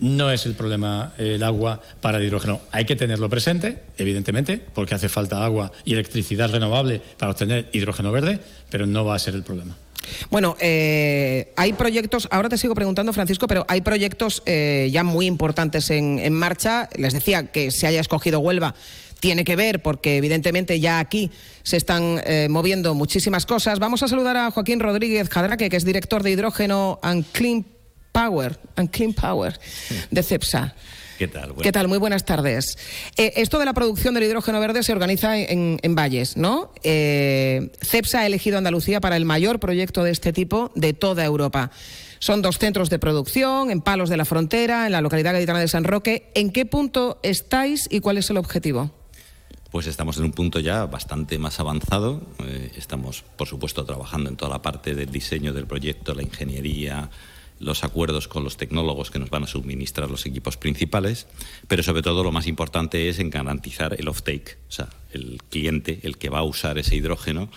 no 0.00 0.30
es 0.30 0.46
el 0.46 0.54
problema 0.54 1.12
el 1.18 1.42
agua 1.42 1.80
para 2.00 2.18
el 2.18 2.24
hidrógeno. 2.24 2.60
Hay 2.72 2.84
que 2.84 2.96
tenerlo 2.96 3.28
presente, 3.28 3.78
evidentemente, 3.98 4.60
porque 4.74 4.94
hace 4.94 5.08
falta 5.08 5.44
agua 5.44 5.72
y 5.84 5.92
electricidad 5.92 6.50
renovable 6.50 7.00
para 7.18 7.32
obtener 7.32 7.68
hidrógeno 7.72 8.12
verde, 8.12 8.40
pero 8.70 8.86
no 8.86 9.04
va 9.04 9.14
a 9.14 9.18
ser 9.18 9.34
el 9.34 9.42
problema. 9.42 9.76
Bueno, 10.30 10.56
eh, 10.60 11.52
hay 11.56 11.72
proyectos, 11.72 12.28
ahora 12.30 12.48
te 12.48 12.58
sigo 12.58 12.74
preguntando, 12.74 13.12
Francisco, 13.12 13.46
pero 13.46 13.64
hay 13.68 13.80
proyectos 13.80 14.42
eh, 14.46 14.88
ya 14.92 15.02
muy 15.02 15.26
importantes 15.26 15.90
en, 15.90 16.32
marcha. 16.32 16.88
Les 16.96 17.12
decía 17.12 17.46
que 17.46 17.70
se 17.70 17.86
haya 17.86 18.00
escogido 18.00 18.40
Huelva 18.40 18.74
tiene 19.18 19.44
que 19.44 19.56
ver 19.56 19.80
porque 19.80 20.18
evidentemente 20.18 20.78
ya 20.78 20.98
aquí 20.98 21.30
se 21.62 21.78
están 21.78 22.20
eh, 22.26 22.48
moviendo 22.50 22.94
muchísimas 22.94 23.46
cosas. 23.46 23.78
Vamos 23.78 24.02
a 24.02 24.08
saludar 24.08 24.36
a 24.36 24.50
Joaquín 24.50 24.78
Rodríguez 24.78 25.30
Jadraque, 25.30 25.70
que 25.70 25.76
es 25.76 25.86
director 25.86 26.22
de 26.22 26.32
Hidrógeno 26.32 27.00
and 27.02 27.24
Clean 27.32 27.64
Power 28.16 28.58
and 28.76 28.90
Clean 28.90 29.12
Power 29.12 29.60
de 30.10 30.22
CEPSA. 30.22 30.74
¿Qué 31.18 31.28
tal? 31.28 31.54
¿Qué 31.62 31.70
tal? 31.70 31.86
Muy 31.86 31.98
buenas 31.98 32.24
tardes. 32.24 32.78
Eh, 33.18 33.34
esto 33.36 33.58
de 33.58 33.66
la 33.66 33.74
producción 33.74 34.14
del 34.14 34.24
hidrógeno 34.24 34.58
verde 34.58 34.82
se 34.82 34.92
organiza 34.92 35.36
en, 35.36 35.94
valles, 35.94 36.38
¿no? 36.38 36.72
Eh, 36.82 37.70
CEPSA 37.82 38.20
ha 38.20 38.26
elegido 38.26 38.56
Andalucía 38.56 39.02
para 39.02 39.18
el 39.18 39.26
mayor 39.26 39.60
proyecto 39.60 40.02
de 40.02 40.12
este 40.12 40.32
tipo 40.32 40.72
de 40.74 40.94
toda 40.94 41.26
Europa. 41.26 41.70
Son 42.18 42.40
dos 42.40 42.58
centros 42.58 42.88
de 42.88 42.98
producción 42.98 43.70
en 43.70 43.82
Palos 43.82 44.08
de 44.08 44.16
la 44.16 44.24
Frontera, 44.24 44.86
en 44.86 44.92
la 44.92 45.02
localidad 45.02 45.34
gaditana 45.34 45.60
de 45.60 45.68
San 45.68 45.84
Roque. 45.84 46.30
¿En 46.34 46.52
qué 46.52 46.64
punto 46.64 47.18
estáis 47.22 47.86
y 47.90 48.00
cuál 48.00 48.16
es 48.16 48.30
el 48.30 48.38
objetivo? 48.38 48.92
Pues 49.70 49.86
estamos 49.86 50.16
en 50.16 50.24
un 50.24 50.32
punto 50.32 50.58
ya 50.58 50.86
bastante 50.86 51.38
más 51.38 51.60
avanzado. 51.60 52.22
Eh, 52.46 52.72
estamos, 52.76 53.24
por 53.36 53.46
supuesto, 53.46 53.84
trabajando 53.84 54.30
en 54.30 54.36
toda 54.36 54.52
la 54.52 54.62
parte 54.62 54.94
del 54.94 55.10
diseño 55.10 55.52
del 55.52 55.66
proyecto, 55.66 56.14
la 56.14 56.22
ingeniería, 56.22 57.10
los 57.58 57.84
acuerdos 57.84 58.28
con 58.28 58.44
los 58.44 58.56
tecnólogos 58.56 59.10
que 59.10 59.18
nos 59.18 59.30
van 59.30 59.44
a 59.44 59.46
suministrar 59.46 60.10
los 60.10 60.26
equipos 60.26 60.56
principales, 60.56 61.26
pero 61.68 61.82
sobre 61.82 62.02
todo 62.02 62.22
lo 62.22 62.32
más 62.32 62.46
importante 62.46 63.08
es 63.08 63.18
en 63.18 63.30
garantizar 63.30 63.96
el 63.98 64.08
off-take, 64.08 64.58
o 64.68 64.72
sea, 64.72 64.88
el 65.12 65.40
cliente, 65.48 66.00
el 66.02 66.18
que 66.18 66.28
va 66.28 66.40
a 66.40 66.44
usar 66.44 66.78
ese 66.78 66.96
hidrógeno 66.96 67.48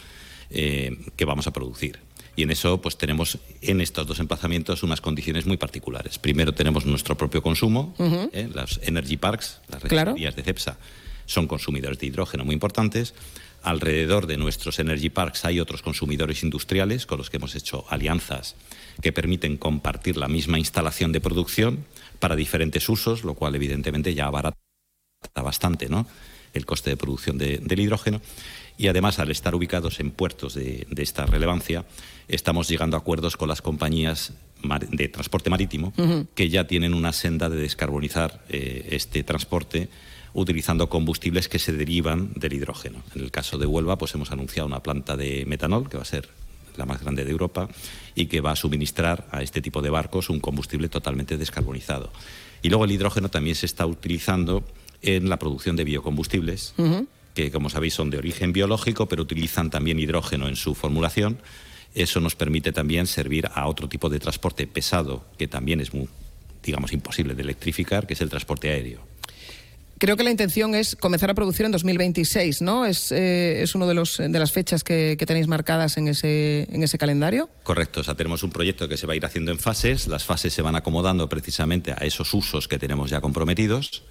eh, 0.50 0.98
que 1.16 1.26
vamos 1.26 1.48
a 1.48 1.54
producir. 1.54 2.00
Y 2.36 2.44
en 2.44 2.52
eso, 2.52 2.80
pues 2.80 2.98
tenemos 2.98 3.38
en 3.62 3.82
estos 3.82 4.08
dos 4.08 4.20
emplazamientos 4.20 4.84
unas 4.84 5.02
condiciones 5.02 5.46
muy 5.46 5.58
particulares. 5.58 6.20
Primero 6.20 6.54
tenemos 6.54 6.86
nuestro 6.86 7.18
propio 7.18 7.42
consumo, 7.42 7.94
eh, 8.00 8.50
las 8.54 8.80
energy 8.84 9.18
parks, 9.18 9.60
las 9.68 9.84
refinerías 9.84 10.36
de 10.38 10.44
CEPSA 10.44 10.78
son 11.30 11.48
consumidores 11.48 12.00
de 12.00 12.08
hidrógeno 12.08 12.44
muy 12.44 12.54
importantes. 12.54 13.14
Alrededor 13.62 14.26
de 14.28 14.38
nuestros 14.38 14.80
energy 14.80 15.10
parks 15.10 15.46
hay 15.46 15.60
otros 15.60 15.82
consumidores 15.82 16.44
industriales 16.44 17.06
con 17.06 17.18
los 17.18 17.30
que 17.30 17.38
hemos 17.38 17.56
hecho 17.56 17.86
alianzas 17.90 18.56
que 19.02 19.14
permiten 19.14 19.58
compartir 19.58 20.18
la 20.18 20.28
misma 20.28 20.60
instalación 20.60 21.12
de 21.12 21.22
producción 21.22 21.86
para 22.20 22.36
diferentes 22.36 22.88
usos, 22.90 23.24
lo 23.24 23.34
cual 23.34 23.56
evidentemente 23.56 24.14
ya 24.14 24.28
abarata 24.28 24.58
bastante 25.36 25.90
¿no? 25.90 26.08
el 26.54 26.66
coste 26.66 26.90
de 26.90 26.98
producción 26.98 27.38
del 27.38 27.80
hidrógeno. 27.80 28.22
Y 28.78 28.88
además, 28.88 29.20
al 29.20 29.30
estar 29.30 29.56
ubicados 29.56 30.00
en 30.00 30.12
puertos 30.12 30.54
de, 30.54 30.88
esta 30.98 31.26
relevancia, 31.26 31.86
estamos 32.30 32.70
llegando 32.70 32.96
a 32.96 33.02
acuerdos 33.02 33.36
con 33.36 33.50
las 33.50 33.62
compañías 33.62 34.32
de 34.90 35.10
transporte 35.10 35.50
marítimo 35.50 35.94
que 36.34 36.50
ya 36.50 36.66
tienen 36.66 36.94
una 36.94 37.14
senda 37.14 37.50
de 37.50 37.58
descarbonizar 37.58 38.44
eh, 38.50 38.88
este 38.92 39.24
transporte 39.24 39.90
utilizando 40.34 40.90
combustibles 40.90 41.50
que 41.50 41.60
se 41.60 41.74
derivan 41.74 42.32
del 42.36 42.54
hidrógeno. 42.54 43.02
En 43.16 43.22
el 43.22 43.32
caso 43.32 43.58
de 43.58 43.66
Huelva, 43.66 43.98
pues 43.98 44.14
hemos 44.14 44.32
anunciado 44.32 44.68
una 44.68 44.84
planta 44.84 45.18
de 45.18 45.46
metanol 45.46 45.90
que 45.90 45.98
va 45.98 46.04
a 46.04 46.06
ser 46.06 46.30
la 46.78 46.86
más 46.86 47.02
grande 47.02 47.26
de 47.26 47.32
Europa 47.32 47.70
y 48.16 48.28
que 48.28 48.42
va 48.42 48.52
a 48.52 48.56
suministrar 48.56 49.28
a 49.32 49.44
este 49.44 49.62
tipo 49.62 49.82
de 49.82 49.90
barcos 49.90 50.30
un 50.30 50.40
combustible 50.40 50.90
totalmente 50.90 51.38
descarbonizado. 51.38 52.12
Y 52.62 52.70
luego 52.70 52.86
el 52.86 52.92
hidrógeno 52.92 53.30
también 53.30 53.56
se 53.56 53.66
está 53.66 53.86
utilizando 53.86 54.64
en 55.02 55.30
la 55.30 55.40
producción 55.40 55.76
de 55.76 55.84
biocombustibles, 55.84 56.74
que 57.34 57.52
como 57.52 57.70
sabéis 57.70 57.94
son 57.94 58.10
de 58.10 58.18
origen 58.18 58.52
biológico, 58.54 59.08
pero 59.08 59.24
utilizan 59.24 59.70
también 59.70 60.00
hidrógeno 60.00 60.48
en 60.48 60.56
su 60.56 60.76
formulación. 60.76 61.40
Eso 61.96 62.20
nos 62.20 62.36
permite 62.36 62.72
también 62.72 63.08
servir 63.08 63.50
a 63.54 63.68
otro 63.68 63.88
tipo 63.88 64.10
de 64.10 64.20
transporte 64.20 64.68
pesado, 64.68 65.26
que 65.38 65.48
también 65.48 65.80
es 65.80 65.94
muy, 65.94 66.08
digamos, 66.64 66.92
imposible 66.92 67.36
de 67.36 67.44
electrificar, 67.44 68.08
que 68.08 68.14
es 68.14 68.22
el 68.22 68.30
transporte 68.30 68.70
aéreo. 68.70 69.09
Creo 70.00 70.16
que 70.16 70.24
la 70.24 70.32
intención 70.32 70.76
es 70.76 70.96
comenzar 70.96 71.30
a 71.30 71.34
producir 71.34 71.66
en 71.66 71.74
2026, 71.74 72.62
¿no? 72.62 72.86
Es, 72.86 73.12
eh, 73.12 73.62
es 73.62 73.76
uno 73.76 73.86
de, 73.86 73.94
los, 73.94 74.18
de 74.18 74.30
las 74.30 74.54
fechas 74.54 74.86
que, 74.86 75.18
tenéis 75.28 75.48
marcadas 75.48 75.98
en 75.98 76.08
ese, 76.08 76.68
en 76.72 76.84
ese 76.84 76.98
calendario. 76.98 77.50
Correcto, 77.64 78.00
o 78.00 78.04
sea, 78.06 78.16
tenemos 78.16 78.42
un 78.44 78.50
proyecto 78.50 78.88
que 78.88 78.96
se 78.96 79.06
va 79.06 79.12
a 79.12 79.16
ir 79.18 79.26
haciendo 79.26 79.52
en 79.52 79.60
fases. 79.60 80.08
Las 80.08 80.24
fases 80.24 80.54
se 80.54 80.62
van 80.62 80.78
acomodando 80.78 81.28
precisamente 81.28 81.92
a 81.92 82.06
esos 82.06 82.34
usos 82.34 82.70
que 82.70 82.80
tenemos 82.80 83.10
ya 83.10 83.20
comprometidos. 83.20 84.04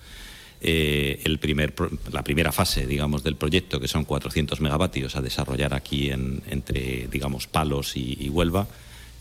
Eh, 0.61 1.23
el 1.25 1.39
primer, 1.39 1.73
la 2.13 2.23
primera 2.23 2.53
fase, 2.53 2.87
digamos, 2.87 3.25
del 3.25 3.37
proyecto, 3.37 3.81
que 3.81 3.89
son 3.89 4.05
400 4.05 4.61
megavatios 4.61 5.17
a 5.17 5.23
desarrollar 5.23 5.73
aquí 5.73 6.11
en, 6.11 6.43
entre, 6.51 7.09
digamos, 7.11 7.47
Palos 7.47 7.97
y 7.97 8.29
Huelva 8.29 8.69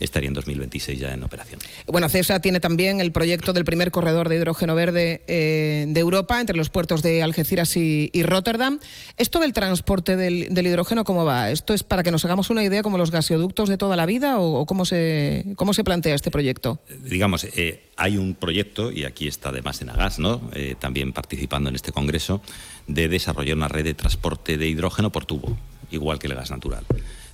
estaría 0.00 0.28
en 0.28 0.34
2026 0.34 0.98
ya 0.98 1.12
en 1.12 1.22
operación. 1.22 1.60
Bueno, 1.86 2.08
CESA 2.08 2.40
tiene 2.40 2.60
también 2.60 3.00
el 3.00 3.12
proyecto 3.12 3.52
del 3.52 3.64
primer 3.64 3.90
corredor 3.90 4.28
de 4.28 4.36
hidrógeno 4.36 4.74
verde 4.74 5.22
eh, 5.26 5.86
de 5.88 6.00
Europa 6.00 6.40
entre 6.40 6.56
los 6.56 6.70
puertos 6.70 7.02
de 7.02 7.22
Algeciras 7.22 7.76
y, 7.76 8.10
Rotterdam. 8.22 8.78
¿Esto 9.16 9.38
del 9.38 9.52
transporte 9.52 10.16
del, 10.16 10.66
hidrógeno 10.66 11.04
cómo 11.04 11.24
va? 11.24 11.50
¿Esto 11.50 11.74
es 11.74 11.82
para 11.82 12.02
que 12.02 12.10
nos 12.10 12.24
hagamos 12.24 12.50
una 12.50 12.62
idea 12.62 12.82
como 12.82 12.98
los 12.98 13.10
gasoductos 13.10 13.68
de 13.68 13.78
toda 13.78 13.96
la 13.96 14.06
vida 14.06 14.38
o, 14.38 14.66
cómo, 14.66 14.84
se, 14.84 15.44
cómo 15.56 15.72
se 15.72 15.84
plantea 15.84 16.14
este 16.14 16.30
proyecto? 16.30 16.80
Digamos, 17.04 17.44
eh, 17.44 17.84
hay 17.96 18.16
un 18.16 18.34
proyecto, 18.34 18.92
y 18.92 19.04
aquí 19.04 19.28
está 19.28 19.48
además 19.48 19.80
en 19.82 19.90
Agas, 19.90 20.18
¿no? 20.18 20.40
Eh, 20.54 20.74
también 20.78 21.12
participando 21.12 21.70
en 21.70 21.76
este 21.76 21.92
congreso, 21.92 22.42
de 22.86 23.08
desarrollar 23.08 23.56
una 23.56 23.68
red 23.68 23.84
de 23.84 23.94
transporte 23.94 24.58
de 24.58 24.68
hidrógeno 24.68 25.10
por 25.10 25.24
tubo, 25.24 25.56
igual 25.90 26.18
que 26.18 26.26
el 26.26 26.34
gas 26.34 26.50
natural 26.50 26.84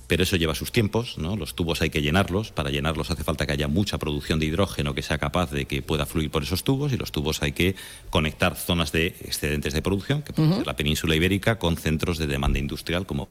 pero 0.07 0.23
eso 0.23 0.35
lleva 0.35 0.55
sus 0.55 0.71
tiempos, 0.71 1.17
¿no? 1.17 1.35
Los 1.35 1.55
tubos 1.55 1.81
hay 1.81 1.89
que 1.89 2.01
llenarlos, 2.01 2.51
para 2.51 2.69
llenarlos 2.69 3.09
hace 3.11 3.23
falta 3.23 3.45
que 3.45 3.53
haya 3.53 3.67
mucha 3.67 3.97
producción 3.97 4.39
de 4.39 4.45
hidrógeno 4.45 4.93
que 4.93 5.01
sea 5.01 5.17
capaz 5.17 5.51
de 5.51 5.65
que 5.65 5.81
pueda 5.81 6.05
fluir 6.05 6.29
por 6.29 6.43
esos 6.43 6.63
tubos 6.63 6.93
y 6.93 6.97
los 6.97 7.11
tubos 7.11 7.41
hay 7.41 7.53
que 7.53 7.75
conectar 8.09 8.55
zonas 8.55 8.91
de 8.91 9.07
excedentes 9.21 9.73
de 9.73 9.81
producción, 9.81 10.21
que 10.21 10.33
puede 10.33 10.55
ser 10.55 10.67
la 10.67 10.75
península 10.75 11.15
ibérica, 11.15 11.57
con 11.57 11.77
centros 11.77 12.17
de 12.17 12.27
demanda 12.27 12.59
industrial 12.59 13.05
como 13.05 13.29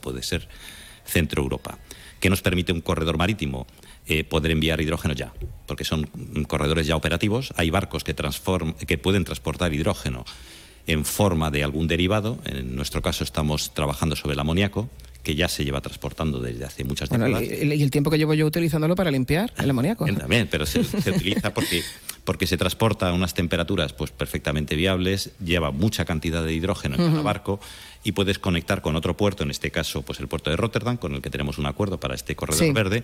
puede 0.00 0.22
ser 0.22 0.48
Centro 1.04 1.42
Europa. 1.42 1.78
¿Qué 2.20 2.30
nos 2.30 2.42
permite 2.42 2.72
un 2.72 2.80
corredor 2.80 3.18
marítimo? 3.18 3.66
Eh, 4.08 4.24
poder 4.24 4.52
enviar 4.52 4.80
hidrógeno 4.80 5.14
ya, 5.14 5.32
porque 5.66 5.84
son 5.84 6.06
corredores 6.48 6.86
ya 6.86 6.96
operativos. 6.96 7.52
Hay 7.56 7.70
barcos 7.70 8.04
que, 8.04 8.14
que 8.14 8.98
pueden 8.98 9.24
transportar 9.24 9.74
hidrógeno 9.74 10.24
en 10.86 11.04
forma 11.04 11.50
de 11.50 11.64
algún 11.64 11.88
derivado. 11.88 12.38
En 12.44 12.76
nuestro 12.76 13.02
caso 13.02 13.24
estamos 13.24 13.74
trabajando 13.74 14.16
sobre 14.16 14.34
el 14.34 14.40
amoníaco 14.40 14.88
que 15.26 15.34
ya 15.34 15.48
se 15.48 15.64
lleva 15.64 15.80
transportando 15.80 16.38
desde 16.38 16.64
hace 16.64 16.84
muchas 16.84 17.10
décadas. 17.10 17.42
y, 17.42 17.82
el 17.82 17.90
tiempo 17.90 18.12
que 18.12 18.16
llevo 18.16 18.32
yo 18.34 18.46
utilizándolo 18.46 18.94
para 18.94 19.10
limpiar 19.10 19.52
el 19.58 19.68
amoníaco. 19.68 20.06
También, 20.06 20.46
pero 20.48 20.66
se, 20.66 20.78
utiliza 20.78 21.52
porque, 21.52 21.82
porque 22.22 22.46
se 22.46 22.56
transporta 22.56 23.08
a 23.08 23.12
unas 23.12 23.34
temperaturas 23.34 23.92
pues 23.92 24.12
perfectamente 24.12 24.76
viables, 24.76 25.32
lleva 25.44 25.72
mucha 25.72 26.04
cantidad 26.04 26.44
de 26.44 26.52
hidrógeno 26.52 26.94
en 26.94 27.16
el 27.16 27.22
barco 27.24 27.58
y 28.04 28.12
puedes 28.12 28.38
conectar 28.38 28.82
con 28.82 28.94
otro 28.94 29.16
puerto, 29.16 29.42
en 29.42 29.50
este 29.50 29.72
caso 29.72 30.02
pues 30.02 30.20
el 30.20 30.28
puerto 30.28 30.48
de 30.50 30.54
Rotterdam, 30.54 30.96
con 30.96 31.12
el 31.16 31.22
que 31.22 31.28
tenemos 31.28 31.58
un 31.58 31.66
acuerdo 31.66 31.98
para 31.98 32.14
este 32.14 32.36
corredor 32.36 32.72
verde, 32.72 33.02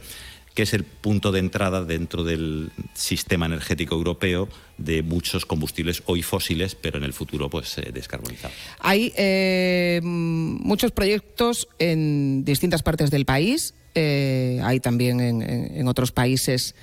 que 0.55 0.63
es 0.63 0.75
el 0.75 0.85
punto 0.85 1.33
de 1.33 1.39
entrada 1.41 1.85
dentro 1.85 2.25
del 2.25 2.71
sistema 2.95 3.47
energético 3.47 3.95
europeo 3.95 4.49
de 4.79 5.03
muchos 5.03 5.47
combustibles 5.47 6.03
hoy 6.07 6.23
fósiles, 6.23 6.75
pero 6.75 6.99
en 6.99 7.05
el 7.05 7.13
futuro 7.13 7.49
pues 7.49 7.79
eh, 7.79 7.91
descarbonizados. 7.93 8.57
Hay 8.81 9.13
eh, 9.17 10.01
muchos 10.03 10.91
proyectos 10.93 11.69
en 11.79 12.45
distintas 12.45 12.83
partes 12.83 13.11
del 13.11 13.25
país. 13.25 13.75
Eh, 13.95 14.59
hay 14.65 14.81
también 14.81 15.21
en, 15.21 15.87
otros 15.87 16.13
países, 16.13 16.75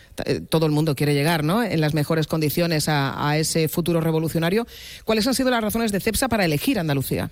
todo 0.49 0.67
el 0.67 0.71
mundo 0.71 0.93
quiere 0.93 1.15
llegar 1.15 1.43
¿no? 1.43 1.63
en 1.63 1.81
las 1.81 1.95
mejores 1.95 2.27
condiciones 2.27 2.85
a 2.87 3.35
ese 3.35 3.67
futuro 3.67 3.99
revolucionario. 3.99 4.67
¿Cuáles 5.05 5.25
han 5.25 5.33
sido 5.33 5.49
las 5.49 5.63
razones 5.63 5.91
de 5.91 6.01
CEPSA 6.01 6.27
para 6.29 6.45
elegir 6.45 6.77
Andalucía? 6.77 7.31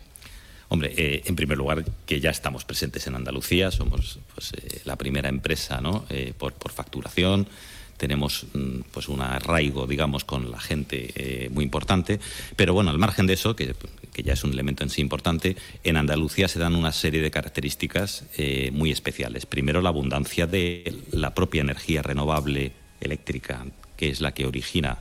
Hombre, 0.69 0.93
eh, 0.97 1.23
en 1.25 1.35
primer 1.35 1.57
lugar, 1.57 1.85
que 2.05 2.19
ya 2.19 2.29
estamos 2.29 2.65
presentes 2.65 3.07
en 3.07 3.15
Andalucía, 3.15 3.71
somos 3.71 4.19
pues, 4.35 4.51
eh, 4.53 4.81
la 4.83 4.97
primera 4.97 5.29
empresa 5.29 5.79
¿no? 5.79 6.05
Eh, 6.09 6.33
por, 6.37 6.53
facturación, 6.71 7.47
tenemos 7.95 8.45
mm, 8.53 8.81
pues 8.91 9.07
un 9.07 9.21
arraigo, 9.21 9.87
digamos, 9.87 10.25
con 10.25 10.51
la 10.51 10.59
gente 10.59 11.49
muy 11.53 11.63
importante, 11.63 12.19
pero 12.55 12.73
bueno, 12.73 12.91
al 12.91 12.97
margen 12.97 13.27
de 13.27 13.33
eso, 13.33 13.55
que, 13.55 13.73
que, 14.13 14.23
ya 14.23 14.33
es 14.33 14.43
un 14.43 14.51
elemento 14.51 14.83
en 14.83 14.89
sí 14.89 14.99
importante, 15.01 15.55
en 15.83 15.95
Andalucía 15.95 16.49
se 16.49 16.59
dan 16.59 16.75
una 16.75 16.91
serie 16.91 17.21
de 17.21 17.31
características 17.31 18.25
muy 18.73 18.91
especiales. 18.91 19.45
Primero, 19.45 19.81
la 19.81 19.89
abundancia 19.89 20.45
de 20.45 20.93
la 21.11 21.33
propia 21.33 21.61
energía 21.61 22.03
renovable 22.03 22.73
eléctrica, 22.99 23.65
que 23.95 24.09
es 24.09 24.21
la 24.21 24.33
que 24.33 24.45
origina 24.45 24.99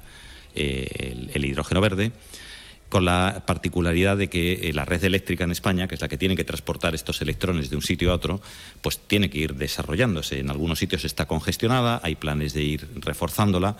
el 0.54 1.44
hidrógeno 1.44 1.82
verde 1.82 2.12
con 2.88 3.04
la 3.04 3.42
particularidad 3.46 4.16
de 4.16 4.28
que 4.28 4.68
eh, 4.68 4.72
la 4.72 4.84
red 4.84 5.02
eléctrica 5.04 5.44
en 5.44 5.50
España, 5.50 5.88
que 5.88 5.94
es 5.96 6.00
la 6.00 6.08
que 6.08 6.18
tiene 6.18 6.36
que 6.36 6.44
transportar 6.44 6.94
estos 6.94 7.20
electrones 7.20 7.70
de 7.70 7.76
un 7.76 7.82
sitio 7.82 8.12
a 8.12 8.14
otro, 8.14 8.40
pues 8.80 8.98
tiene 8.98 9.30
que 9.30 9.38
ir 9.38 9.54
desarrollándose. 9.54 10.38
En 10.38 10.50
algunos 10.50 10.78
sitios 10.78 11.04
está 11.04 11.26
congestionada, 11.26 12.00
hay 12.02 12.14
planes 12.14 12.54
de 12.54 12.62
ir 12.62 12.88
reforzándola. 12.96 13.76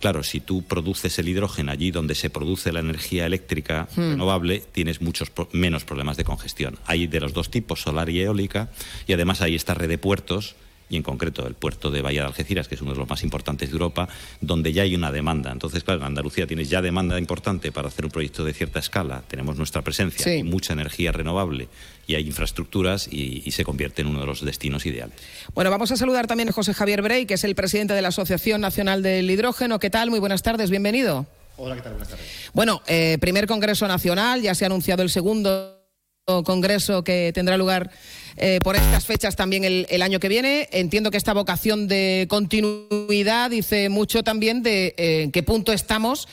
Claro, 0.00 0.22
si 0.22 0.40
tú 0.40 0.62
produces 0.62 1.18
el 1.18 1.28
hidrógeno 1.28 1.72
allí 1.72 1.90
donde 1.90 2.14
se 2.14 2.30
produce 2.30 2.72
la 2.72 2.80
energía 2.80 3.26
eléctrica 3.26 3.86
hmm. 3.94 4.00
renovable, 4.00 4.62
tienes 4.72 5.02
muchos 5.02 5.30
menos 5.52 5.84
problemas 5.84 6.16
de 6.16 6.24
congestión. 6.24 6.78
Hay 6.86 7.06
de 7.06 7.20
los 7.20 7.34
dos 7.34 7.50
tipos, 7.50 7.82
solar 7.82 8.08
y 8.08 8.20
eólica, 8.20 8.70
y 9.06 9.12
además 9.12 9.42
hay 9.42 9.54
esta 9.54 9.74
red 9.74 9.88
de 9.88 9.98
puertos 9.98 10.56
y 10.90 10.96
en 10.96 11.02
concreto 11.02 11.46
el 11.46 11.54
puerto 11.54 11.90
de 11.90 12.02
Bahía 12.02 12.22
de 12.22 12.26
Algeciras, 12.26 12.68
que 12.68 12.74
es 12.74 12.82
uno 12.82 12.92
de 12.92 12.98
los 12.98 13.08
más 13.08 13.22
importantes 13.22 13.70
de 13.70 13.72
Europa, 13.72 14.08
donde 14.40 14.72
ya 14.72 14.82
hay 14.82 14.94
una 14.94 15.12
demanda. 15.12 15.52
Entonces, 15.52 15.84
claro, 15.84 16.00
en 16.00 16.08
Andalucía 16.08 16.46
tienes 16.46 16.68
ya 16.68 16.82
demanda 16.82 17.18
importante 17.18 17.72
para 17.72 17.88
hacer 17.88 18.04
un 18.04 18.10
proyecto 18.10 18.44
de 18.44 18.52
cierta 18.52 18.80
escala, 18.80 19.22
tenemos 19.28 19.56
nuestra 19.56 19.82
presencia 19.82 20.34
y 20.34 20.42
mucha 20.42 20.72
energía 20.72 21.12
renovable 21.12 21.68
y 22.06 22.16
hay 22.16 22.26
infraestructuras 22.26 23.08
y, 23.10 23.48
se 23.50 23.64
convierte 23.64 24.02
en 24.02 24.08
uno 24.08 24.20
de 24.20 24.26
los 24.26 24.44
destinos 24.44 24.86
ideales. 24.86 25.16
Bueno, 25.54 25.70
vamos 25.70 25.90
a 25.90 25.96
saludar 25.96 26.26
también 26.26 26.48
a 26.48 26.52
José 26.52 26.72
Javier 26.72 27.02
Brey, 27.02 27.26
que 27.26 27.34
es 27.34 27.44
el 27.44 27.54
presidente 27.54 27.94
de 27.94 28.02
la 28.02 28.08
Asociación 28.08 28.60
Nacional 28.60 29.02
del 29.02 29.30
Hidrógeno. 29.30 29.78
¿Qué 29.78 29.90
tal? 29.90 30.10
Muy 30.10 30.18
buenas 30.18 30.42
tardes, 30.42 30.70
bienvenido. 30.70 31.26
Hola, 31.56 31.74
¿qué 31.74 31.82
tal? 31.82 31.92
Buenas 31.92 32.08
tardes. 32.08 32.26
Bueno, 32.52 32.80
eh, 32.86 33.18
primer 33.20 33.46
Congreso 33.46 33.86
Nacional, 33.86 34.40
ya 34.40 34.54
se 34.54 34.64
ha 34.64 34.66
anunciado 34.66 35.02
el 35.02 35.10
segundo 35.10 35.79
congreso 36.44 37.02
que 37.04 37.32
tendrá 37.34 37.56
lugar 37.56 37.90
eh, 38.36 38.60
por 38.62 38.76
estas 38.76 39.04
fechas 39.04 39.36
también 39.36 39.64
el, 39.64 40.02
año 40.02 40.20
que 40.20 40.28
viene. 40.28 40.68
Entiendo 40.72 41.10
que 41.10 41.16
esta 41.16 41.32
vocación 41.32 41.88
de 41.88 42.26
continuidad 42.28 43.50
dice 43.50 43.88
mucho 43.88 44.22
también 44.22 44.62
de 44.62 44.94
eh, 44.96 45.22
en 45.22 45.32
qué 45.32 45.42
punto 45.42 45.72
estamos 45.72 46.28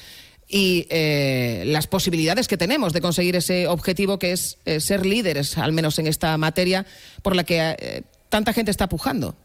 y 0.47 0.87
eh, 0.89 1.63
las 1.65 1.87
posibilidades 1.87 2.47
que 2.47 2.57
tenemos 2.57 2.93
de 2.93 3.01
conseguir 3.01 3.35
ese 3.35 3.67
objetivo 3.67 4.17
que 4.17 4.31
es 4.31 4.57
ser 4.79 5.05
líderes, 5.05 5.57
al 5.57 5.73
menos 5.73 5.99
en 5.99 6.07
esta 6.07 6.37
materia 6.37 6.85
por 7.21 7.35
la 7.35 7.43
que 7.43 8.03
tanta 8.29 8.53
gente 8.53 8.71
está 8.71 8.87
pujando. 8.87 9.35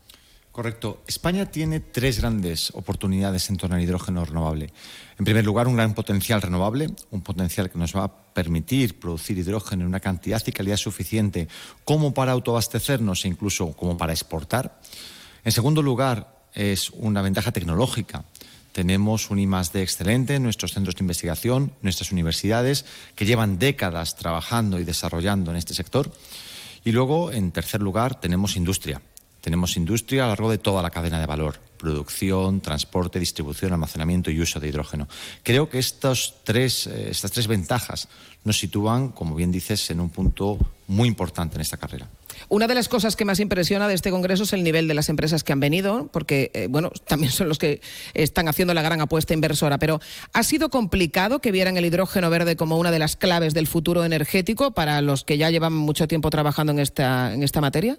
Correcto. 0.53 1.03
España 1.07 1.47
tiene 1.47 1.81
tres 1.81 2.21
grandes 2.21 2.73
oportunidades 2.75 3.49
en 3.49 3.57
torno 3.57 3.75
al 3.75 3.83
hidrógeno 3.83 4.23
renovable. 4.23 4.71
En 5.19 5.25
primer 5.25 5.47
lugar, 5.47 5.67
un 5.67 5.77
gran 5.77 5.95
potencial 5.95 6.43
renovable, 6.43 6.89
un 7.11 7.23
potencial 7.23 7.71
que 7.71 7.79
nos 7.79 7.97
va 7.97 8.05
a 8.05 8.15
permitir 8.35 9.01
producir 9.01 9.39
hidrógeno 9.39 9.83
en 9.83 9.89
una 9.89 10.01
cantidad 10.01 10.43
y 10.47 10.53
calidad 10.53 10.77
suficiente 10.77 11.49
como 11.85 12.13
para 12.13 12.33
autoabastecernos 12.33 13.25
e 13.25 13.29
incluso 13.29 13.73
como 13.73 13.97
para 13.97 14.13
exportar. 14.13 14.79
En 15.43 15.53
segundo 15.53 15.81
lugar, 15.81 16.45
es 16.53 16.91
una 16.91 17.23
ventaja 17.23 17.51
tecnológica. 17.51 18.27
Tenemos 18.73 19.31
un 19.31 19.39
I+D 19.39 19.81
excelente 19.81 20.35
en 20.35 20.43
nuestros 20.43 20.75
centros 20.75 20.97
de 20.97 21.05
investigación, 21.05 21.73
nuestras 21.81 22.13
universidades, 22.13 22.85
que 23.15 23.25
llevan 23.25 23.59
décadas 23.59 24.17
trabajando 24.17 24.79
y 24.79 24.85
desarrollando 24.85 25.51
en 25.51 25.57
este 25.57 25.73
sector. 25.73 26.13
Y 26.85 26.93
luego, 26.93 27.33
en 27.33 27.53
tercer 27.53 27.81
lugar, 27.81 28.21
tenemos 28.21 28.57
industria 28.57 29.01
tenemos 29.43 29.77
industria 29.77 30.23
a 30.23 30.27
lo 30.27 30.33
largo 30.33 30.51
de 30.51 30.59
toda 30.59 30.83
la 30.83 30.91
cadena 30.91 31.21
de 31.21 31.27
valor, 31.27 31.59
producción, 31.77 32.61
transporte, 32.61 33.19
distribución, 33.19 33.73
almacenamiento 33.73 34.31
y 34.31 34.41
uso 34.41 34.61
de 34.61 34.69
hidrógeno. 34.69 35.09
Creo 35.43 35.69
que 35.69 35.81
estos 35.81 36.37
tres, 36.45 36.87
eh, 36.87 37.09
estas 37.11 37.33
tres 37.33 37.49
ventajas 37.49 38.09
nos 38.45 38.59
sitúan, 38.59 39.09
como 39.09 39.35
bien 39.35 39.51
dices, 39.51 39.91
en 39.91 40.01
un 40.01 40.11
punto 40.11 40.59
muy 40.87 41.09
importante 41.09 41.57
en 41.57 41.61
esta 41.61 41.77
carrera. 41.77 42.09
Una 42.49 42.67
de 42.67 42.75
las 42.75 42.89
cosas 42.89 43.17
que 43.17 43.25
más 43.25 43.41
impresiona 43.41 43.89
de 43.89 43.95
este 43.95 44.11
congreso 44.11 44.45
es 44.45 44.53
el 44.53 44.63
nivel 44.63 44.87
de 44.87 44.95
las 44.95 45.09
empresas 45.09 45.43
que 45.43 45.53
han 45.53 45.61
venido, 45.61 46.09
porque 46.13 46.53
eh, 46.55 46.69
bueno, 46.71 46.91
también 47.07 47.33
son 47.33 47.49
los 47.49 47.59
que 47.59 47.81
están 48.15 48.47
haciendo 48.47 48.75
la 48.75 48.83
gran 48.83 49.01
apuesta 49.01 49.35
inversora. 49.35 49.79
Pero 49.79 50.01
¿ha 50.33 50.43
sido 50.45 50.71
complicado 50.71 51.41
que 51.41 51.51
vieran 51.51 51.77
el 51.77 51.85
hidrógeno 51.85 52.31
verde 52.31 52.55
como 52.55 52.79
una 52.79 52.93
de 52.93 53.01
las 53.01 53.17
claves 53.17 53.55
del 53.55 53.67
futuro 53.67 54.05
energético 54.05 54.71
para 54.71 55.01
los 55.01 55.25
que 55.25 55.37
ya 55.37 55.51
llevan 55.51 55.73
mucho 55.73 56.07
tiempo 56.07 56.31
trabajando 56.31 56.73
en 56.73 56.79
esta, 56.79 57.35
en 57.35 57.43
esta 57.43 57.61
materia? 57.61 57.99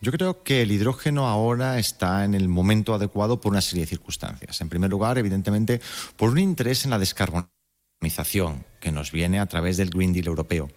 Yo 0.00 0.12
creo 0.12 0.42
que 0.42 0.62
el 0.62 0.72
hidrógeno 0.72 1.26
ahora 1.28 1.78
está 1.78 2.24
en 2.24 2.34
el 2.34 2.48
momento 2.48 2.94
adecuado 2.94 3.40
por 3.40 3.52
una 3.52 3.62
serie 3.62 3.84
de 3.84 3.90
circunstancias. 3.90 4.60
En 4.60 4.68
primer 4.68 4.90
lugar, 4.90 5.16
evidentemente, 5.18 5.80
por 6.16 6.30
un 6.30 6.38
interés 6.38 6.84
en 6.84 6.90
la 6.90 6.98
descarbonización 6.98 8.66
que 8.80 8.92
nos 8.92 9.12
viene 9.12 9.40
a 9.40 9.46
través 9.46 9.76
del 9.76 9.90
Green 9.90 10.12
Deal 10.12 10.26
europeo, 10.26 10.70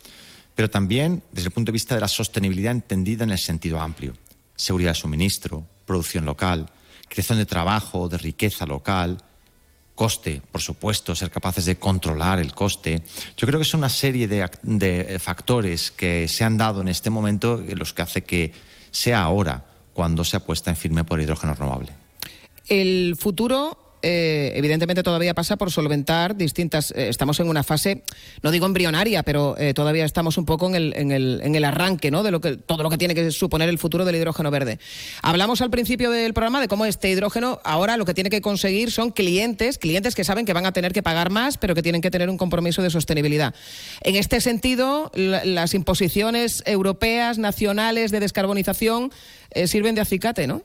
pero 0.56 0.70
también 0.70 1.24
desde 1.32 1.48
el 1.48 1.54
punto 1.54 1.72
de 1.72 1.74
vista 1.74 1.96
de 1.96 2.02
la 2.02 2.08
sostenibilidad 2.08 2.72
entendida 2.72 3.24
en 3.24 3.32
el 3.32 3.38
sentido 3.38 3.82
amplio. 3.82 4.14
Seguridad 4.56 4.92
de 4.92 4.96
suministro, 4.96 5.68
producción 5.86 6.26
local, 6.26 6.70
creación 7.10 7.38
de 7.38 7.46
trabajo, 7.46 8.08
de 8.08 8.18
riqueza 8.18 8.66
local, 8.66 9.18
coste, 9.94 10.42
por 10.52 10.62
supuesto, 10.62 11.16
ser 11.16 11.32
capaces 11.32 11.66
de 11.66 11.78
controlar 11.78 12.40
el 12.40 12.54
coste. 12.54 13.04
Yo 13.36 13.48
creo 13.48 13.60
que 13.60 13.66
son 13.66 13.80
una 13.80 13.90
serie 13.90 14.28
de, 14.28 14.50
de 14.62 15.20
factores 15.20 15.92
que 15.92 16.28
se 16.28 16.44
han 16.44 16.58
dado 16.58 16.82
en 16.82 16.88
este 16.88 17.10
momento 17.10 17.64
los 17.76 17.94
que 17.94 18.02
hace 18.04 18.24
que 18.24 18.54
sea 18.92 19.24
ahora 19.24 19.66
cuando 19.94 20.24
se 20.24 20.38
apuesta 20.38 20.70
en 20.70 20.76
firme 20.76 21.04
por 21.04 21.20
hidrógeno 21.22 21.54
renovable. 21.54 21.92
El 22.68 23.16
futuro 23.18 23.87
eh, 24.04 24.54
evidentemente 24.56 25.02
todavía 25.02 25.34
pasa 25.34 25.58
por 25.58 25.72
solventar 25.72 26.36
distintas. 26.36 26.92
Eh, 26.92 27.10
estamos 27.10 27.40
en 27.40 27.50
una 27.50 27.64
fase, 27.64 28.04
no 28.44 28.52
digo 28.52 28.66
embrionaria, 28.66 29.24
pero 29.24 29.58
eh, 29.58 29.74
todavía 29.74 30.06
estamos 30.06 30.38
un 30.38 30.46
poco 30.46 30.68
en 30.68 30.76
el, 30.76 30.94
en, 30.96 31.12
el, 31.12 31.42
en 31.44 31.56
el, 31.56 31.64
arranque, 31.64 32.12
¿no? 32.12 32.22
De 32.22 32.32
lo 32.32 32.40
que 32.40 32.58
todo 32.58 32.84
lo 32.84 32.90
que 32.90 32.98
tiene 32.98 33.16
que 33.16 33.32
suponer 33.32 33.70
el 33.70 33.80
futuro 33.80 34.06
del 34.06 34.16
hidrógeno 34.16 34.52
verde. 34.52 34.80
Hablamos 35.24 35.62
al 35.62 35.72
principio 35.72 36.12
del 36.12 36.34
programa 36.34 36.62
de 36.62 36.68
cómo 36.68 36.86
este 36.86 37.10
hidrógeno 37.10 37.60
ahora 37.64 37.98
lo 37.98 38.06
que 38.06 38.14
tiene 38.14 38.30
que 38.30 38.42
conseguir 38.42 38.92
son 38.92 39.12
clientes, 39.12 39.78
clientes 39.78 40.14
que 40.14 40.24
saben 40.24 40.46
que 40.46 40.54
van 40.54 40.66
a 40.66 40.72
tener 40.72 40.94
que 40.94 41.02
pagar 41.02 41.32
más, 41.32 41.58
pero 41.58 41.74
que 41.74 41.82
tienen 41.82 42.02
que 42.02 42.12
tener 42.12 42.30
un 42.30 42.38
compromiso 42.38 42.84
de 42.84 42.92
sostenibilidad. 42.92 43.56
En 44.02 44.16
este 44.16 44.42
sentido, 44.42 45.12
las 45.16 45.74
imposiciones 45.74 46.62
europeas, 46.66 47.40
nacionales 47.40 48.12
de 48.12 48.20
descarbonización 48.20 49.12
sirven 49.66 49.96
de 49.96 50.02
acicate, 50.02 50.46
¿no? 50.46 50.62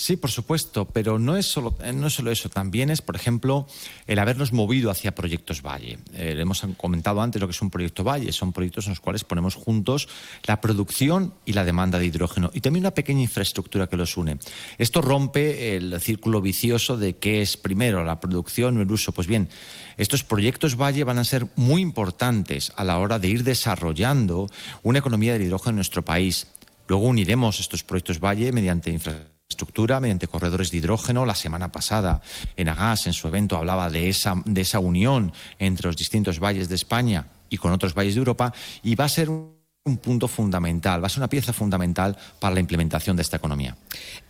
Sí, 0.00 0.16
por 0.16 0.30
supuesto, 0.30 0.86
pero 0.86 1.18
no 1.18 1.36
es 1.36 1.44
solo, 1.44 1.76
eh, 1.84 1.92
no 1.92 2.06
es 2.06 2.14
solo 2.14 2.30
eso, 2.30 2.48
también 2.48 2.88
es, 2.88 3.02
por 3.02 3.16
ejemplo, 3.16 3.66
el 4.06 4.18
habernos 4.18 4.50
movido 4.50 4.90
hacia 4.90 5.14
proyectos 5.14 5.60
Valle. 5.60 5.98
Eh, 6.14 6.36
hemos 6.38 6.62
comentado 6.78 7.20
antes 7.20 7.38
lo 7.38 7.46
que 7.46 7.50
es 7.50 7.60
un 7.60 7.68
proyecto 7.68 8.02
Valle, 8.02 8.32
son 8.32 8.54
proyectos 8.54 8.86
en 8.86 8.92
los 8.92 9.00
cuales 9.00 9.24
ponemos 9.24 9.56
juntos 9.56 10.08
la 10.44 10.62
producción 10.62 11.34
y 11.44 11.52
la 11.52 11.66
demanda 11.66 11.98
de 11.98 12.06
hidrógeno 12.06 12.50
y 12.54 12.62
también 12.62 12.84
una 12.84 12.92
pequeña 12.92 13.20
infraestructura 13.20 13.88
que 13.88 13.98
los 13.98 14.16
une. 14.16 14.38
Esto 14.78 15.02
rompe 15.02 15.76
el 15.76 16.00
círculo 16.00 16.40
vicioso 16.40 16.96
de 16.96 17.16
qué 17.16 17.42
es 17.42 17.58
primero, 17.58 18.02
la 18.02 18.20
producción 18.20 18.78
o 18.78 18.80
el 18.80 18.90
uso. 18.90 19.12
Pues 19.12 19.26
bien, 19.26 19.50
estos 19.98 20.24
proyectos 20.24 20.80
Valle 20.80 21.04
van 21.04 21.18
a 21.18 21.24
ser 21.24 21.46
muy 21.56 21.82
importantes 21.82 22.72
a 22.76 22.84
la 22.84 22.98
hora 23.00 23.18
de 23.18 23.28
ir 23.28 23.44
desarrollando 23.44 24.46
una 24.82 25.00
economía 25.00 25.34
del 25.34 25.42
hidrógeno 25.42 25.72
en 25.72 25.76
nuestro 25.76 26.02
país. 26.02 26.46
Luego 26.88 27.04
uniremos 27.04 27.60
estos 27.60 27.84
proyectos 27.84 28.18
Valle 28.18 28.50
mediante 28.50 28.90
infraestructura 28.90 29.39
estructura 29.50 30.00
mediante 30.00 30.28
corredores 30.28 30.70
de 30.70 30.78
hidrógeno. 30.78 31.26
La 31.26 31.34
semana 31.34 31.70
pasada, 31.70 32.22
en 32.56 32.68
Agas, 32.68 33.06
en 33.06 33.12
su 33.12 33.28
evento, 33.28 33.56
hablaba 33.56 33.90
de 33.90 34.08
esa, 34.08 34.40
de 34.46 34.60
esa 34.62 34.78
unión 34.78 35.32
entre 35.58 35.88
los 35.88 35.96
distintos 35.96 36.38
valles 36.38 36.68
de 36.68 36.76
España 36.76 37.26
y 37.50 37.58
con 37.58 37.72
otros 37.72 37.92
valles 37.92 38.14
de 38.14 38.20
Europa 38.20 38.54
y 38.82 38.94
va 38.94 39.04
a 39.04 39.08
ser 39.08 39.28
un 39.28 39.59
punto 39.96 40.28
fundamental, 40.28 41.02
va 41.02 41.06
a 41.06 41.08
ser 41.08 41.20
una 41.20 41.28
pieza 41.28 41.54
fundamental 41.54 42.14
para 42.38 42.52
la 42.52 42.60
implementación 42.60 43.16
de 43.16 43.22
esta 43.22 43.38
economía. 43.38 43.76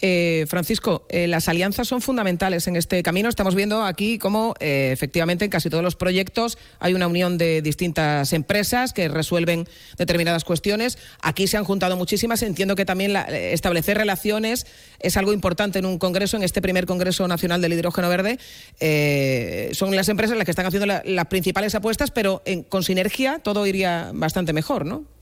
Eh, 0.00 0.46
Francisco, 0.48 1.06
eh, 1.08 1.26
las 1.26 1.48
alianzas 1.48 1.88
son 1.88 2.00
fundamentales 2.00 2.68
en 2.68 2.76
este 2.76 3.02
camino. 3.02 3.28
Estamos 3.28 3.56
viendo 3.56 3.82
aquí 3.84 4.18
cómo 4.18 4.54
eh, 4.60 4.90
efectivamente 4.92 5.44
en 5.44 5.50
casi 5.50 5.68
todos 5.68 5.82
los 5.82 5.96
proyectos 5.96 6.56
hay 6.78 6.94
una 6.94 7.08
unión 7.08 7.36
de 7.36 7.62
distintas 7.62 8.32
empresas 8.32 8.92
que 8.92 9.08
resuelven 9.08 9.66
determinadas 9.98 10.44
cuestiones. 10.44 10.98
Aquí 11.20 11.48
se 11.48 11.56
han 11.56 11.64
juntado 11.64 11.96
muchísimas. 11.96 12.42
Entiendo 12.42 12.76
que 12.76 12.84
también 12.84 13.16
establecer 13.16 13.98
relaciones 13.98 14.68
es 15.00 15.16
algo 15.16 15.32
importante 15.32 15.80
en 15.80 15.86
un 15.86 15.98
congreso, 15.98 16.36
en 16.36 16.44
este 16.44 16.62
primer 16.62 16.86
Congreso 16.86 17.26
Nacional 17.26 17.60
del 17.60 17.72
Hidrógeno 17.72 18.08
Verde. 18.08 18.38
son 19.74 19.96
las 19.96 20.08
empresas 20.08 20.36
las 20.36 20.44
que 20.44 20.52
están 20.52 20.66
haciendo 20.66 20.86
las 20.86 21.26
principales 21.26 21.74
apuestas, 21.74 22.12
pero 22.12 22.42
con 22.68 22.84
sinergia 22.84 23.40
todo 23.40 23.66
iría 23.66 24.12
bastante 24.14 24.52
mejor, 24.52 24.86
¿no? 24.86 25.19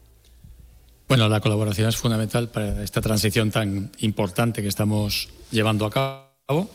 Bueno, 1.09 1.27
la 1.31 1.40
colaboración 1.40 1.88
es 1.88 1.97
fundamental 1.97 2.51
para 2.51 2.83
esta 2.85 3.01
transición 3.01 3.51
tan 3.51 3.90
importante 4.01 4.61
que 4.61 4.68
estamos 4.68 5.31
llevando 5.51 5.87
a 5.87 5.90
cabo. 5.90 6.71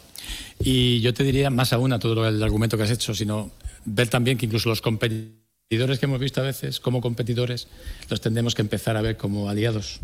Y 0.59 1.01
yo 1.01 1.13
te 1.13 1.23
diría, 1.23 1.51
más 1.51 1.71
aún 1.71 1.93
a 1.93 1.99
todo 1.99 2.27
el 2.27 2.41
argumento 2.41 2.75
que 2.75 2.81
has 2.81 2.89
hecho, 2.89 3.13
sino 3.13 3.51
ver 3.85 4.07
también 4.07 4.39
que 4.39 4.47
incluso 4.47 4.69
los 4.69 4.81
competidores 4.81 5.99
que 5.99 6.07
hemos 6.07 6.19
visto 6.19 6.41
a 6.41 6.45
veces 6.45 6.79
como 6.79 6.99
competidores 6.99 7.67
los 8.09 8.21
tendremos 8.21 8.55
que 8.55 8.63
empezar 8.63 8.97
a 8.97 9.03
ver 9.03 9.17
como 9.17 9.49
aliados. 9.49 9.99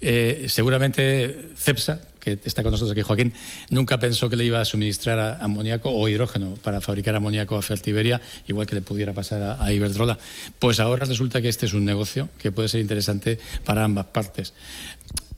Eh, 0.00 0.46
seguramente 0.48 1.50
CEPSA, 1.56 2.02
que 2.26 2.40
está 2.44 2.64
con 2.64 2.72
nosotros 2.72 2.90
aquí, 2.90 3.02
Joaquín, 3.02 3.32
nunca 3.70 4.00
pensó 4.00 4.28
que 4.28 4.34
le 4.34 4.44
iba 4.44 4.60
a 4.60 4.64
suministrar 4.64 5.38
amoníaco 5.40 5.90
o 5.90 6.08
hidrógeno 6.08 6.56
para 6.60 6.80
fabricar 6.80 7.14
amoníaco 7.14 7.54
a 7.56 7.62
Fertiberia, 7.62 8.20
igual 8.48 8.66
que 8.66 8.74
le 8.74 8.82
pudiera 8.82 9.12
pasar 9.12 9.56
a, 9.60 9.72
Iberdrola. 9.72 10.18
Pues 10.58 10.80
ahora 10.80 11.06
resulta 11.06 11.40
que 11.40 11.48
este 11.48 11.66
es 11.66 11.72
un 11.72 11.84
negocio 11.84 12.28
que 12.38 12.50
puede 12.50 12.68
ser 12.68 12.80
interesante 12.80 13.38
para 13.64 13.84
ambas 13.84 14.06
partes. 14.06 14.54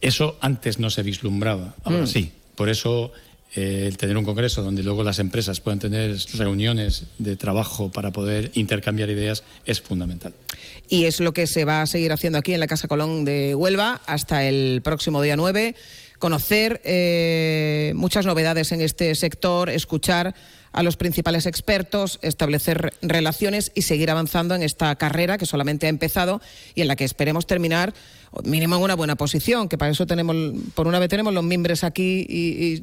Eso 0.00 0.38
antes 0.40 0.78
no 0.78 0.88
se 0.88 1.02
vislumbraba, 1.02 1.74
ahora 1.84 2.04
mm. 2.04 2.06
sí. 2.06 2.32
Por 2.54 2.70
eso 2.70 3.12
eh, 3.54 3.84
el 3.86 3.98
tener 3.98 4.16
un 4.16 4.24
congreso 4.24 4.62
donde 4.62 4.82
luego 4.82 5.04
las 5.04 5.18
empresas 5.18 5.60
puedan 5.60 5.80
tener 5.80 6.16
reuniones 6.38 7.04
de 7.18 7.36
trabajo 7.36 7.92
para 7.92 8.12
poder 8.12 8.50
intercambiar 8.54 9.10
ideas 9.10 9.44
es 9.66 9.82
fundamental. 9.82 10.32
Y 10.88 11.04
es 11.04 11.20
lo 11.20 11.34
que 11.34 11.46
se 11.46 11.66
va 11.66 11.82
a 11.82 11.86
seguir 11.86 12.12
haciendo 12.12 12.38
aquí 12.38 12.54
en 12.54 12.60
la 12.60 12.66
Casa 12.66 12.88
Colón 12.88 13.26
de 13.26 13.54
Huelva 13.54 14.00
hasta 14.06 14.44
el 14.44 14.80
próximo 14.82 15.20
día 15.20 15.36
9 15.36 15.74
conocer 16.18 16.80
eh, 16.84 17.92
muchas 17.94 18.26
novedades 18.26 18.72
en 18.72 18.80
este 18.80 19.14
sector, 19.14 19.70
escuchar 19.70 20.34
a 20.72 20.82
los 20.82 20.96
principales 20.96 21.46
expertos, 21.46 22.18
establecer 22.22 22.94
relaciones 23.02 23.72
y 23.74 23.82
seguir 23.82 24.10
avanzando 24.10 24.54
en 24.54 24.62
esta 24.62 24.94
carrera 24.96 25.38
que 25.38 25.46
solamente 25.46 25.86
ha 25.86 25.90
empezado 25.90 26.40
y 26.74 26.82
en 26.82 26.88
la 26.88 26.96
que 26.96 27.04
esperemos 27.04 27.46
terminar 27.46 27.94
mínimo 28.44 28.76
en 28.76 28.82
una 28.82 28.94
buena 28.94 29.16
posición, 29.16 29.68
que 29.68 29.78
para 29.78 29.90
eso 29.90 30.06
tenemos, 30.06 30.36
por 30.74 30.86
una 30.86 30.98
vez 30.98 31.08
tenemos 31.08 31.32
los 31.34 31.44
miembros 31.44 31.84
aquí 31.84 32.26
y, 32.28 32.82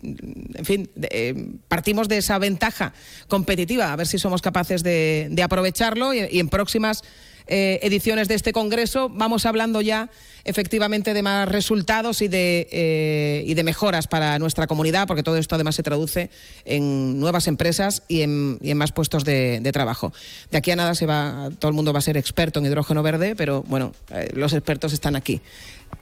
en 0.56 0.66
fin, 0.66 0.90
eh, 1.02 1.52
partimos 1.68 2.08
de 2.08 2.18
esa 2.18 2.38
ventaja 2.40 2.94
competitiva, 3.28 3.92
a 3.92 3.96
ver 3.96 4.08
si 4.08 4.18
somos 4.18 4.42
capaces 4.42 4.84
de, 4.84 5.42
aprovecharlo 5.44 6.14
y, 6.14 6.40
en 6.40 6.50
próximas 6.50 7.04
eh, 7.48 7.80
ediciones 7.84 8.28
de 8.28 8.34
este 8.34 8.54
Congreso, 8.54 9.10
vamos 9.10 9.46
hablando 9.46 9.82
ya 9.82 10.10
efectivamente 10.46 11.14
de 11.14 11.22
más 11.22 11.48
resultados 11.48 12.22
y 12.22 12.28
de, 12.28 12.68
eh, 12.72 13.44
y 13.46 13.54
de 13.54 13.64
mejoras 13.64 14.08
para 14.08 14.40
nuestra 14.40 14.66
comunidad, 14.66 15.08
porque 15.08 15.22
todo 15.22 15.38
esto 15.38 15.54
además 15.54 15.76
se 15.76 15.84
traduce 15.84 16.32
en 16.66 17.20
nuevas 17.20 17.48
empresas 17.48 18.02
y 18.08 18.22
en, 18.22 18.60
más 18.76 18.92
puestos 18.92 19.26
de, 19.26 19.70
trabajo. 19.74 20.12
De 20.52 20.58
aquí 20.58 20.72
a 20.72 20.76
nada 20.76 20.96
se 20.96 21.06
va, 21.06 21.50
todo 21.60 21.70
el 21.70 21.76
mundo 21.76 21.94
va 21.94 22.00
a 22.00 22.02
ser 22.02 22.18
experto 22.18 22.60
en 22.60 22.66
hidrógeno 22.66 23.04
verde, 23.04 23.36
pero 23.36 23.64
bueno, 23.64 23.94
los 24.34 24.54
expertos 24.54 24.94
están 24.94 25.16
aquí. 25.16 25.35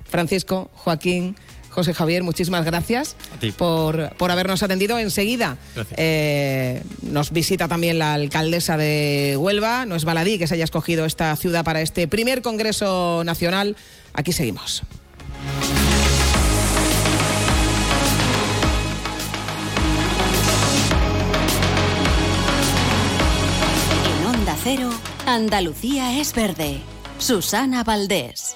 Francisco, 0.05 0.69
Joaquín, 0.75 1.35
José 1.73 1.93
Javier, 1.93 2.21
muchísimas 2.23 2.65
gracias 2.65 3.15
por, 3.57 4.15
por, 4.15 4.31
habernos 4.31 4.61
atendido. 4.61 4.99
Enseguida 4.99 5.57
eh, 5.97 6.83
nos 7.01 7.31
visita 7.31 7.67
también 7.67 7.97
la 7.97 8.13
alcaldesa 8.13 8.77
de 8.77 9.35
Huelva. 9.39 9.85
No 9.85 9.95
es 9.95 10.05
baladí 10.05 10.37
que 10.37 10.45
se 10.45 10.53
haya 10.53 10.63
escogido 10.63 11.05
esta 11.05 11.35
ciudad 11.35 11.65
para 11.65 11.81
este 11.81 12.07
primer 12.07 12.43
Congreso 12.43 13.23
Nacional. 13.25 13.75
Aquí 14.13 14.31
seguimos. 14.31 14.83
En 24.19 24.27
Onda 24.27 24.55
Cero, 24.63 24.91
Andalucía 25.25 26.19
es 26.19 26.35
verde. 26.35 26.81
Susana 27.17 27.83
Valdés. 27.83 28.55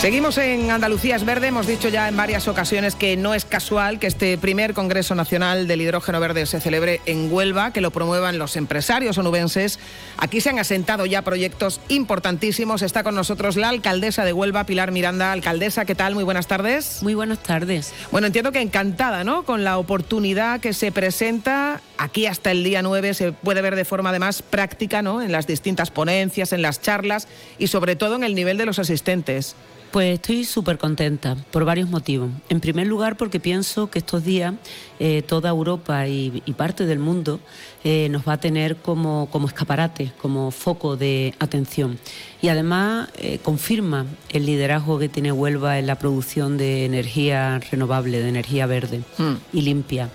Seguimos 0.00 0.38
en 0.38 0.70
Andalucía 0.70 1.14
es 1.14 1.26
verde. 1.26 1.48
Hemos 1.48 1.66
dicho 1.66 1.90
ya 1.90 2.08
en 2.08 2.16
varias 2.16 2.48
ocasiones 2.48 2.94
que 2.94 3.18
no 3.18 3.34
es 3.34 3.44
casual 3.44 3.98
que 3.98 4.06
este 4.06 4.38
primer 4.38 4.72
Congreso 4.72 5.14
Nacional 5.14 5.68
del 5.68 5.82
Hidrógeno 5.82 6.18
Verde 6.18 6.46
se 6.46 6.58
celebre 6.58 7.02
en 7.04 7.30
Huelva, 7.30 7.74
que 7.74 7.82
lo 7.82 7.90
promuevan 7.90 8.38
los 8.38 8.56
empresarios 8.56 9.18
onubenses. 9.18 9.78
Aquí 10.16 10.40
se 10.40 10.48
han 10.48 10.58
asentado 10.58 11.04
ya 11.04 11.20
proyectos 11.20 11.82
importantísimos. 11.88 12.80
Está 12.80 13.02
con 13.02 13.14
nosotros 13.14 13.56
la 13.56 13.68
alcaldesa 13.68 14.24
de 14.24 14.32
Huelva, 14.32 14.64
Pilar 14.64 14.90
Miranda. 14.90 15.32
Alcaldesa, 15.32 15.84
¿qué 15.84 15.94
tal? 15.94 16.14
Muy 16.14 16.24
buenas 16.24 16.46
tardes. 16.46 17.02
Muy 17.02 17.12
buenas 17.12 17.40
tardes. 17.40 17.92
Bueno, 18.10 18.26
entiendo 18.26 18.52
que 18.52 18.62
encantada, 18.62 19.22
¿no? 19.22 19.42
Con 19.42 19.64
la 19.64 19.76
oportunidad 19.76 20.60
que 20.60 20.72
se 20.72 20.92
presenta 20.92 21.82
aquí 21.98 22.24
hasta 22.24 22.52
el 22.52 22.64
día 22.64 22.80
9 22.80 23.12
se 23.12 23.32
puede 23.32 23.60
ver 23.60 23.76
de 23.76 23.84
forma 23.84 24.08
además 24.08 24.40
práctica, 24.40 25.02
¿no? 25.02 25.20
En 25.20 25.30
las 25.30 25.46
distintas 25.46 25.90
ponencias, 25.90 26.54
en 26.54 26.62
las 26.62 26.80
charlas 26.80 27.28
y 27.58 27.66
sobre 27.66 27.96
todo 27.96 28.16
en 28.16 28.24
el 28.24 28.34
nivel 28.34 28.56
de 28.56 28.64
los 28.64 28.78
asistentes. 28.78 29.56
Pues 29.90 30.14
estoy 30.14 30.44
súper 30.44 30.78
contenta 30.78 31.36
por 31.50 31.64
varios 31.64 31.90
motivos. 31.90 32.30
En 32.48 32.60
primer 32.60 32.86
lugar, 32.86 33.16
porque 33.16 33.40
pienso 33.40 33.90
que 33.90 33.98
estos 33.98 34.22
días 34.22 34.54
eh, 35.00 35.22
toda 35.22 35.50
Europa 35.50 36.06
y, 36.06 36.42
parte 36.56 36.86
del 36.86 37.00
mundo 37.00 37.40
eh, 37.82 38.08
nos 38.08 38.28
va 38.28 38.34
a 38.34 38.40
tener 38.40 38.76
como, 38.76 39.28
como, 39.32 39.48
escaparate, 39.48 40.12
como 40.22 40.52
foco 40.52 40.96
de 40.96 41.34
atención. 41.40 41.98
Y 42.40 42.48
además 42.48 43.08
eh, 43.16 43.40
confirma 43.42 44.06
el 44.28 44.46
liderazgo 44.46 45.00
que 45.00 45.08
tiene 45.08 45.32
Huelva 45.32 45.80
en 45.80 45.88
la 45.88 45.96
producción 45.96 46.56
de 46.56 46.84
energía 46.84 47.58
renovable, 47.58 48.20
de 48.20 48.28
energía 48.28 48.66
verde 48.66 49.02
hmm. 49.18 49.34
y 49.52 49.62
limpia. 49.62 50.10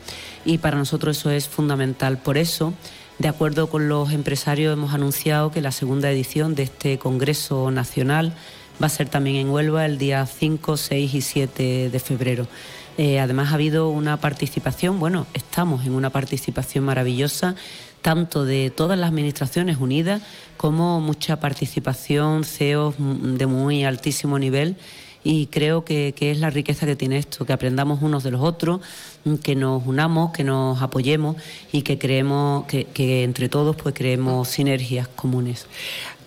Y 0.46 0.60
para 0.60 0.78
nosotros 0.78 1.18
eso 1.18 1.32
es 1.32 1.50
fundamental. 1.50 2.18
Por 2.20 2.38
eso, 2.38 2.74
de 3.20 3.28
acuerdo 3.28 3.68
con 3.68 3.90
los 3.90 4.14
empresarios, 4.14 4.72
hemos 4.72 4.94
anunciado 4.94 5.52
que 5.52 5.60
la 5.60 5.72
segunda 5.72 6.10
edición 6.10 6.56
de 6.56 6.64
este 6.64 6.98
Congreso 6.98 7.72
Nacional 7.72 8.34
va 8.82 8.88
a 8.88 8.90
ser 8.90 9.10
también 9.10 9.38
en 9.38 9.50
Huelva 9.50 9.86
el 9.86 9.98
día 9.98 10.26
5, 10.26 10.78
6 10.78 11.14
y 11.14 11.22
7 11.22 11.90
de 11.90 12.00
febrero. 12.00 12.48
Eh, 12.98 13.20
además 13.20 13.52
ha 13.52 13.56
habido 13.56 13.90
una 13.90 14.18
participación, 14.18 15.00
bueno, 15.00 15.28
estamos 15.34 15.86
en 15.86 15.94
una 15.94 16.10
participación 16.10 16.86
maravillosa, 16.86 17.56
tanto 18.02 18.46
de 18.46 18.70
todas 18.70 18.98
las 18.98 19.10
administraciones 19.10 19.78
unidas 19.78 20.22
como 20.58 21.02
mucha 21.02 21.40
participación, 21.40 22.44
CEOs 22.44 22.96
de 22.98 23.46
muy 23.48 23.84
altísimo 23.84 24.40
nivel 24.40 24.78
y 25.26 25.48
creo 25.48 25.84
que, 25.84 26.14
es 26.18 26.40
la 26.40 26.52
riqueza 26.52 26.86
que 26.86 26.96
tiene 26.96 27.18
esto, 27.18 27.46
que 27.46 27.52
aprendamos 27.52 28.04
unos 28.04 28.24
de 28.24 28.30
los 28.30 28.42
otros, 28.42 28.82
que 29.42 29.56
nos 29.56 29.86
unamos, 29.88 30.32
que 30.32 30.44
nos 30.44 30.82
apoyemos 30.84 31.36
y 31.72 31.82
que 31.82 31.98
creemos 31.98 32.66
que, 32.66 32.86
que 32.86 33.24
entre 33.24 33.50
todos 33.50 33.76
pues 33.76 33.96
creemos 33.96 34.48
sinergias 34.48 35.08
comunes. 35.08 35.66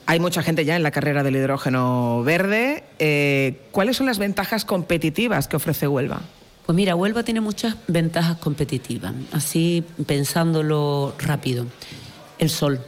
Hay 0.09 0.21
mucha 0.21 0.43
gente 0.43 0.65
ya 0.65 0.75
en 0.75 0.83
la 0.83 0.91
carrera 0.91 1.23
del 1.23 1.37
hidrógeno 1.37 2.23
verde. 2.23 2.83
Eh, 2.99 3.61
¿Cuáles 3.73 3.99
son 3.99 4.07
las 4.07 4.19
ventajas 4.19 4.65
competitivas 4.65 5.49
que 5.49 5.57
ofrece 5.57 5.87
Huelva? 5.87 6.23
Pues 6.65 6.75
mira, 6.75 6.97
Huelva 6.97 7.25
tiene 7.25 7.43
muchas 7.43 7.77
ventajas 7.89 8.39
competitivas. 8.39 9.13
Así 9.33 9.85
pensándolo 10.07 11.15
rápido. 11.19 11.67
El 12.39 12.49
sol. 12.49 12.81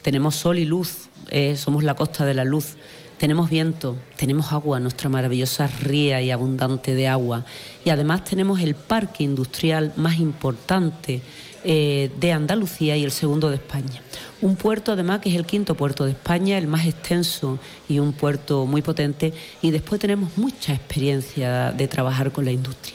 Tenemos 0.00 0.36
sol 0.36 0.58
y 0.58 0.64
luz. 0.64 1.10
Eh, 1.28 1.58
somos 1.58 1.84
la 1.84 1.96
costa 1.96 2.24
de 2.24 2.32
la 2.32 2.44
luz. 2.44 2.76
Tenemos 3.18 3.50
viento, 3.50 3.96
tenemos 4.16 4.50
agua, 4.50 4.80
nuestra 4.80 5.10
maravillosa 5.10 5.66
ría 5.66 6.22
y 6.22 6.30
abundante 6.30 6.94
de 6.94 7.08
agua. 7.08 7.44
Y 7.84 7.90
además 7.90 8.24
tenemos 8.24 8.60
el 8.60 8.74
parque 8.74 9.22
industrial 9.22 9.92
más 9.96 10.18
importante 10.18 11.20
eh, 11.64 12.10
de 12.20 12.32
Andalucía 12.32 12.96
y 12.96 13.04
el 13.04 13.10
segundo 13.10 13.50
de 13.50 13.56
España. 13.56 14.02
Un 14.42 14.56
puerto 14.56 14.92
además 14.92 15.20
que 15.20 15.30
es 15.30 15.36
el 15.36 15.46
quinto 15.46 15.74
puerto 15.74 16.04
de 16.04 16.12
España, 16.12 16.58
el 16.58 16.66
más 16.66 16.86
extenso 16.86 17.58
y 17.88 17.98
un 17.98 18.12
puerto 18.12 18.66
muy 18.66 18.82
potente. 18.82 19.32
Y 19.62 19.70
después 19.70 20.00
tenemos 20.00 20.36
mucha 20.36 20.74
experiencia 20.74 21.72
de 21.72 21.88
trabajar 21.88 22.32
con 22.32 22.44
la 22.44 22.52
industria. 22.52 22.94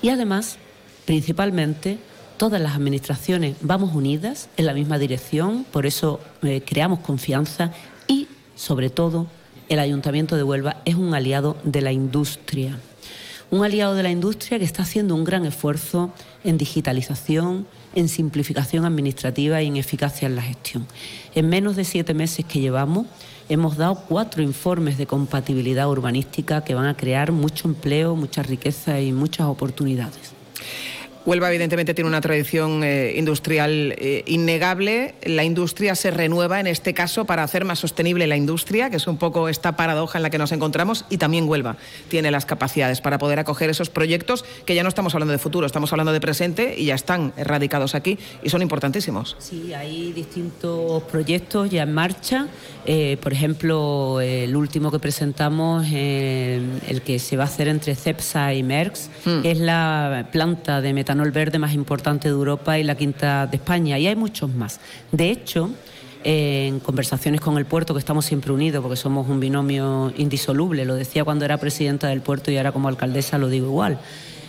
Y 0.00 0.08
además, 0.08 0.56
principalmente, 1.04 1.98
todas 2.36 2.60
las 2.60 2.74
administraciones 2.74 3.56
vamos 3.60 3.94
unidas 3.94 4.48
en 4.56 4.66
la 4.66 4.74
misma 4.74 4.98
dirección, 4.98 5.64
por 5.70 5.86
eso 5.86 6.20
eh, 6.42 6.62
creamos 6.64 7.00
confianza 7.00 7.72
y, 8.08 8.28
sobre 8.54 8.90
todo, 8.90 9.26
el 9.68 9.78
Ayuntamiento 9.78 10.36
de 10.36 10.42
Huelva 10.42 10.80
es 10.84 10.94
un 10.94 11.14
aliado 11.14 11.56
de 11.64 11.80
la 11.80 11.92
industria. 11.92 12.78
Un 13.50 13.64
aliado 13.64 13.94
de 13.94 14.02
la 14.02 14.10
industria 14.10 14.58
que 14.58 14.64
está 14.64 14.82
haciendo 14.82 15.14
un 15.14 15.24
gran 15.24 15.44
esfuerzo 15.44 16.10
en 16.44 16.58
digitalización, 16.58 17.66
en 17.96 18.08
simplificación 18.08 18.84
administrativa 18.84 19.60
y 19.60 19.66
en 19.66 19.76
eficacia 19.76 20.26
en 20.26 20.36
la 20.36 20.42
gestión. 20.42 20.86
En 21.34 21.48
menos 21.48 21.74
de 21.74 21.84
siete 21.84 22.14
meses 22.14 22.44
que 22.44 22.60
llevamos, 22.60 23.06
hemos 23.48 23.76
dado 23.76 24.04
cuatro 24.08 24.42
informes 24.42 24.98
de 24.98 25.06
compatibilidad 25.06 25.88
urbanística 25.88 26.62
que 26.62 26.74
van 26.74 26.86
a 26.86 26.96
crear 26.96 27.32
mucho 27.32 27.66
empleo, 27.66 28.14
mucha 28.14 28.42
riqueza 28.42 29.00
y 29.00 29.12
muchas 29.12 29.48
oportunidades. 29.48 30.35
Huelva 31.26 31.48
evidentemente 31.48 31.92
tiene 31.92 32.06
una 32.06 32.20
tradición 32.20 32.84
eh, 32.84 33.14
industrial 33.16 33.96
eh, 33.98 34.22
innegable. 34.28 35.16
La 35.24 35.42
industria 35.42 35.96
se 35.96 36.12
renueva 36.12 36.60
en 36.60 36.68
este 36.68 36.94
caso 36.94 37.24
para 37.24 37.42
hacer 37.42 37.64
más 37.64 37.80
sostenible 37.80 38.28
la 38.28 38.36
industria, 38.36 38.90
que 38.90 38.96
es 38.96 39.08
un 39.08 39.16
poco 39.16 39.48
esta 39.48 39.74
paradoja 39.74 40.20
en 40.20 40.22
la 40.22 40.30
que 40.30 40.38
nos 40.38 40.52
encontramos, 40.52 41.04
y 41.10 41.18
también 41.18 41.48
Huelva 41.48 41.78
tiene 42.06 42.30
las 42.30 42.46
capacidades 42.46 43.00
para 43.00 43.18
poder 43.18 43.40
acoger 43.40 43.68
esos 43.70 43.90
proyectos 43.90 44.44
que 44.64 44.76
ya 44.76 44.84
no 44.84 44.88
estamos 44.88 45.14
hablando 45.14 45.32
de 45.32 45.38
futuro, 45.38 45.66
estamos 45.66 45.92
hablando 45.92 46.12
de 46.12 46.20
presente 46.20 46.76
y 46.78 46.84
ya 46.86 46.94
están 46.94 47.32
erradicados 47.36 47.96
aquí 47.96 48.18
y 48.44 48.50
son 48.50 48.62
importantísimos. 48.62 49.34
Sí, 49.40 49.74
hay 49.74 50.12
distintos 50.12 51.02
proyectos 51.04 51.70
ya 51.70 51.82
en 51.82 51.92
marcha. 51.92 52.46
Eh, 52.84 53.18
por 53.20 53.32
ejemplo, 53.32 54.20
el 54.20 54.54
último 54.54 54.92
que 54.92 55.00
presentamos, 55.00 55.86
el 55.90 57.02
que 57.04 57.18
se 57.18 57.36
va 57.36 57.42
a 57.42 57.46
hacer 57.46 57.66
entre 57.66 57.96
CEPSA 57.96 58.54
y 58.54 58.62
MERX, 58.62 59.10
hmm. 59.24 59.40
es 59.42 59.58
la 59.58 60.28
planta 60.30 60.80
de 60.80 60.92
metanol 60.92 61.15
el 61.24 61.30
verde 61.30 61.58
más 61.58 61.72
importante 61.74 62.28
de 62.28 62.34
Europa 62.34 62.78
y 62.78 62.82
la 62.82 62.94
quinta 62.94 63.46
de 63.46 63.56
España. 63.56 63.98
Y 63.98 64.06
hay 64.06 64.16
muchos 64.16 64.52
más. 64.54 64.80
De 65.12 65.30
hecho, 65.30 65.70
en 66.24 66.80
conversaciones 66.80 67.40
con 67.40 67.56
el 67.56 67.66
puerto, 67.66 67.94
que 67.94 68.00
estamos 68.00 68.24
siempre 68.24 68.52
unidos 68.52 68.82
porque 68.82 68.96
somos 68.96 69.28
un 69.28 69.38
binomio 69.38 70.12
indisoluble, 70.16 70.84
lo 70.84 70.96
decía 70.96 71.24
cuando 71.24 71.44
era 71.44 71.56
presidenta 71.58 72.08
del 72.08 72.20
puerto 72.20 72.50
y 72.50 72.56
ahora 72.56 72.72
como 72.72 72.88
alcaldesa 72.88 73.38
lo 73.38 73.48
digo 73.48 73.66
igual. 73.66 73.98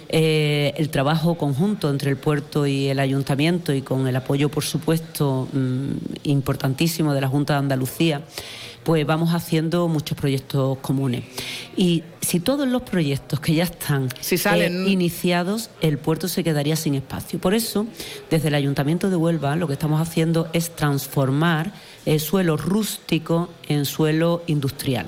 Eh, 0.10 0.74
el 0.78 0.90
trabajo 0.90 1.36
conjunto 1.36 1.90
entre 1.90 2.12
el 2.12 2.18
puerto 2.18 2.66
y 2.66 2.88
el 2.88 3.00
ayuntamiento 3.00 3.74
y 3.74 3.82
con 3.82 4.08
el 4.08 4.16
apoyo, 4.16 4.50
por 4.50 4.64
supuesto, 4.64 5.48
mm, 5.52 5.92
importantísimo 6.24 7.14
de 7.14 7.22
la 7.22 7.28
Junta 7.28 7.54
de 7.54 7.60
Andalucía 7.60 8.22
pues 8.88 9.06
vamos 9.06 9.34
haciendo 9.34 9.90
muchos 9.90 10.18
proyectos 10.18 10.78
comunes. 10.78 11.26
Y 11.76 12.06
si 12.22 12.40
todos 12.40 12.66
los 12.66 12.84
proyectos 12.84 13.42
que 13.42 13.54
ya 13.54 13.66
están 13.66 14.08
eh, 14.32 14.86
iniciados, 14.88 15.72
el 15.82 15.98
puerto 15.98 16.30
se 16.30 16.42
quedaría 16.42 16.78
sin 16.78 16.96
espacio. 16.96 17.38
Por 17.38 17.54
eso, 17.54 17.86
desde 18.30 18.48
el 18.48 18.56
Ayuntamiento 18.56 19.10
de 19.10 19.18
Huelva, 19.18 19.58
lo 19.58 19.68
que 19.68 19.74
estamos 19.74 20.00
haciendo 20.00 20.48
es 20.54 20.74
transformar 20.74 21.74
el 22.06 22.22
suelo 22.22 22.56
rústico 22.56 23.50
en 23.68 23.84
suelo 23.84 24.42
industrial 24.48 25.08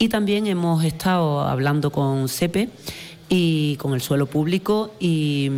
Y 0.00 0.08
también 0.08 0.48
hemos 0.48 0.82
estado 0.82 1.42
hablando 1.42 1.92
con 1.92 2.28
SEPE 2.28 2.68
y 3.30 3.76
con 3.76 3.94
el 3.94 4.02
suelo 4.02 4.26
público 4.26 4.92
y, 4.98 5.48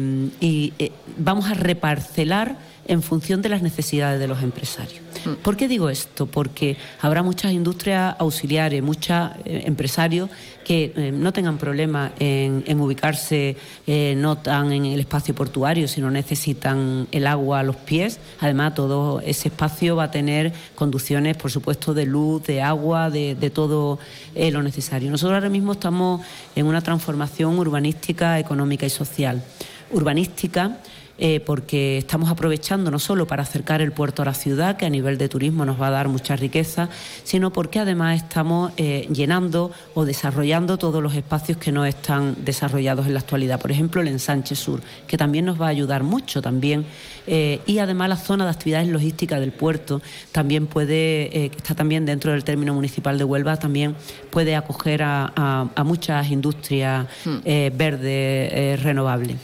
y 0.41 0.75
eh, 0.79 0.93
vamos 1.17 1.51
a 1.51 1.55
reparcelar 1.55 2.59
en 2.87 3.03
función 3.03 3.43
de 3.43 3.49
las 3.49 3.63
necesidades 3.63 4.19
de 4.19 4.27
los 4.27 4.43
empresarios. 4.43 5.01
Mm. 5.25 5.35
¿Por 5.43 5.57
qué 5.57 5.69
digo 5.69 5.89
esto? 5.89 6.27
Porque 6.27 6.77
habrá 7.01 7.23
muchas 7.23 7.53
industrias 7.53 8.17
auxiliares, 8.19 8.83
muchos 8.83 9.31
eh, 9.45 9.63
empresarios 9.67 10.31
que 10.65 10.93
eh, 10.97 11.13
no 11.13 11.33
tengan 11.33 11.59
problema 11.59 12.13
en, 12.19 12.81
ubicarse 12.81 13.57
eh, 13.87 14.15
no 14.17 14.39
tan 14.39 14.73
en 14.73 14.87
el 14.87 15.01
espacio 15.01 15.35
portuario, 15.35 15.89
sino 15.89 16.11
necesitan 16.11 17.09
el 17.13 17.27
agua 17.27 17.61
a 17.61 17.63
los 17.63 17.77
pies. 17.77 18.19
Además, 18.41 18.75
todo 18.75 19.21
ese 19.21 19.49
espacio 19.49 19.97
va 19.97 20.05
a 20.05 20.11
tener 20.11 20.53
conducciones, 20.75 21.37
por 21.37 21.51
supuesto, 21.51 21.95
de 21.95 22.07
luz, 22.07 22.45
de 22.45 22.63
agua, 22.63 23.11
de, 23.11 23.35
de 23.35 23.51
todo 23.51 23.99
lo 24.35 24.63
necesario. 24.63 25.11
Nosotros 25.11 25.35
ahora 25.35 25.49
mismo 25.49 25.73
estamos 25.73 26.21
en 26.55 26.67
una 26.67 26.81
transformación 26.81 27.59
urbanística, 27.59 28.39
económica 28.39 28.87
y 28.87 28.91
social. 28.91 29.43
Urbanística 29.91 30.79
eh, 31.19 31.41
porque 31.41 31.99
estamos 31.99 32.31
aprovechando 32.31 32.91
no 32.91 32.99
solo 32.99 33.27
para 33.27 33.43
acercar 33.43 33.83
el 33.83 33.93
puerto 33.93 34.23
a 34.23 34.25
la 34.25 34.35
ciudad, 34.35 34.77
que 34.77 34.87
a 34.87 34.91
nivel 34.91 35.19
de 35.19 35.29
turismo 35.29 35.65
nos 35.65 35.81
va 35.81 35.89
a 35.89 35.91
dar 35.91 36.09
mucha 36.09 36.37
riqueza, 36.37 36.89
sino 37.23 37.53
porque 37.53 37.79
además 37.79 38.17
estamos 38.23 38.73
eh, 38.79 39.07
llenando 39.13 39.71
o 39.95 40.05
desarrollando 40.05 40.79
todos 40.79 41.03
los 41.03 41.15
espacios 41.15 41.59
que 41.59 41.71
no 41.71 41.85
están 41.85 42.37
desarrollados 42.45 43.07
en 43.07 43.15
la 43.15 43.21
actualidad. 43.21 43.61
Por 43.61 43.71
ejemplo, 43.71 44.01
el 44.01 44.09
ensanche 44.09 44.55
sur, 44.57 44.81
que 45.07 45.19
también 45.19 45.45
nos 45.45 45.61
va 45.61 45.67
a 45.67 45.69
ayudar 45.69 46.03
mucho 46.03 46.41
también. 46.41 46.87
Eh, 47.27 47.61
y 47.67 47.79
además 47.79 48.09
la 48.09 48.17
zona 48.17 48.45
de 48.45 48.51
actividades 48.51 48.89
logísticas 48.89 49.39
del 49.39 49.53
puerto 49.53 50.03
también 50.33 50.67
puede, 50.67 51.51
que 51.51 51.57
está 51.57 51.75
también 51.75 52.05
dentro 52.07 52.33
del 52.33 52.43
término 52.43 52.75
municipal 52.75 53.19
de 53.19 53.25
Huelva, 53.25 53.59
también 53.59 53.95
puede 54.31 54.57
acoger 54.57 55.03
a, 55.05 55.69
muchas 55.85 56.31
industrias 56.31 57.07
hmm. 57.25 57.77
verdes 57.77 58.83
renovables 58.83 59.37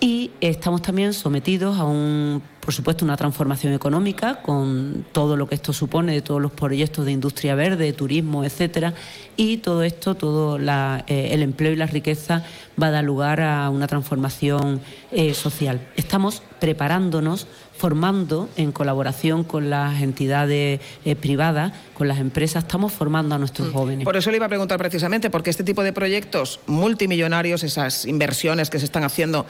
y 0.00 0.30
estamos 0.40 0.80
también 0.80 1.12
sometidos 1.12 1.78
a 1.78 1.84
un, 1.84 2.42
por 2.60 2.72
supuesto, 2.72 3.04
una 3.04 3.18
transformación 3.18 3.74
económica 3.74 4.40
con 4.40 5.04
todo 5.12 5.36
lo 5.36 5.46
que 5.46 5.54
esto 5.54 5.74
supone 5.74 6.12
de 6.12 6.22
todos 6.22 6.40
los 6.40 6.52
proyectos 6.52 7.04
de 7.04 7.12
industria 7.12 7.54
verde, 7.54 7.92
turismo, 7.92 8.42
etcétera, 8.42 8.94
y 9.36 9.58
todo 9.58 9.82
esto, 9.82 10.14
todo 10.14 10.58
eh, 10.58 11.28
el 11.32 11.42
empleo 11.42 11.72
y 11.72 11.76
la 11.76 11.86
riqueza 11.86 12.46
va 12.80 12.88
a 12.88 12.90
dar 12.90 13.04
lugar 13.04 13.40
a 13.40 13.68
una 13.70 13.86
transformación 13.86 14.80
eh, 15.12 15.34
social. 15.34 15.80
Estamos 15.96 16.42
preparándonos 16.58 17.46
formando 17.80 18.50
en 18.56 18.72
colaboración 18.72 19.42
con 19.42 19.70
las 19.70 20.02
entidades 20.02 20.80
eh, 21.06 21.16
privadas, 21.16 21.72
con 21.94 22.08
las 22.08 22.18
empresas, 22.18 22.64
estamos 22.64 22.92
formando 22.92 23.34
a 23.34 23.38
nuestros 23.38 23.68
mm. 23.68 23.72
jóvenes. 23.72 24.04
Por 24.04 24.18
eso 24.18 24.30
le 24.30 24.36
iba 24.36 24.44
a 24.44 24.50
preguntar 24.50 24.78
precisamente, 24.78 25.30
porque 25.30 25.48
este 25.48 25.64
tipo 25.64 25.82
de 25.82 25.94
proyectos 25.94 26.60
multimillonarios, 26.66 27.62
esas 27.64 28.04
inversiones 28.04 28.68
que 28.68 28.78
se 28.78 28.84
están 28.84 29.04
haciendo 29.04 29.46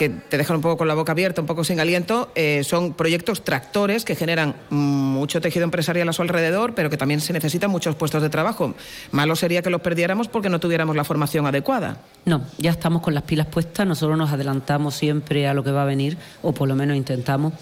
que 0.00 0.08
te 0.08 0.38
dejan 0.38 0.56
un 0.56 0.62
poco 0.62 0.78
con 0.78 0.88
la 0.88 0.94
boca 0.94 1.12
abierta, 1.12 1.42
un 1.42 1.46
poco 1.46 1.62
sin 1.62 1.78
aliento, 1.78 2.32
eh, 2.34 2.64
son 2.64 2.94
proyectos 2.94 3.44
tractores 3.44 4.06
que 4.06 4.16
generan 4.16 4.54
mucho 4.70 5.42
tejido 5.42 5.64
empresarial 5.64 6.08
a 6.08 6.14
su 6.14 6.22
alrededor, 6.22 6.74
pero 6.74 6.88
que 6.88 6.96
también 6.96 7.20
se 7.20 7.34
necesitan 7.34 7.70
muchos 7.70 7.96
puestos 7.96 8.22
de 8.22 8.30
trabajo. 8.30 8.74
Malo 9.12 9.36
sería 9.36 9.60
que 9.60 9.68
los 9.68 9.82
perdiéramos 9.82 10.28
porque 10.28 10.48
no 10.48 10.58
tuviéramos 10.58 10.96
la 10.96 11.04
formación 11.04 11.46
adecuada. 11.46 11.98
No, 12.24 12.46
ya 12.60 12.70
estamos 12.70 13.02
con 13.02 13.14
las 13.14 13.24
pilas 13.24 13.46
puestas, 13.46 13.86
nosotros 13.86 14.16
nos 14.16 14.30
adelantamos 14.30 14.94
siempre 14.94 15.48
a 15.48 15.54
lo 15.54 15.64
que 15.64 15.72
va 15.72 15.82
a 15.82 15.86
venir, 15.86 16.18
o 16.42 16.52
por 16.52 16.68
lo 16.68 16.76
menos 16.76 16.96
intentamos 16.96 17.54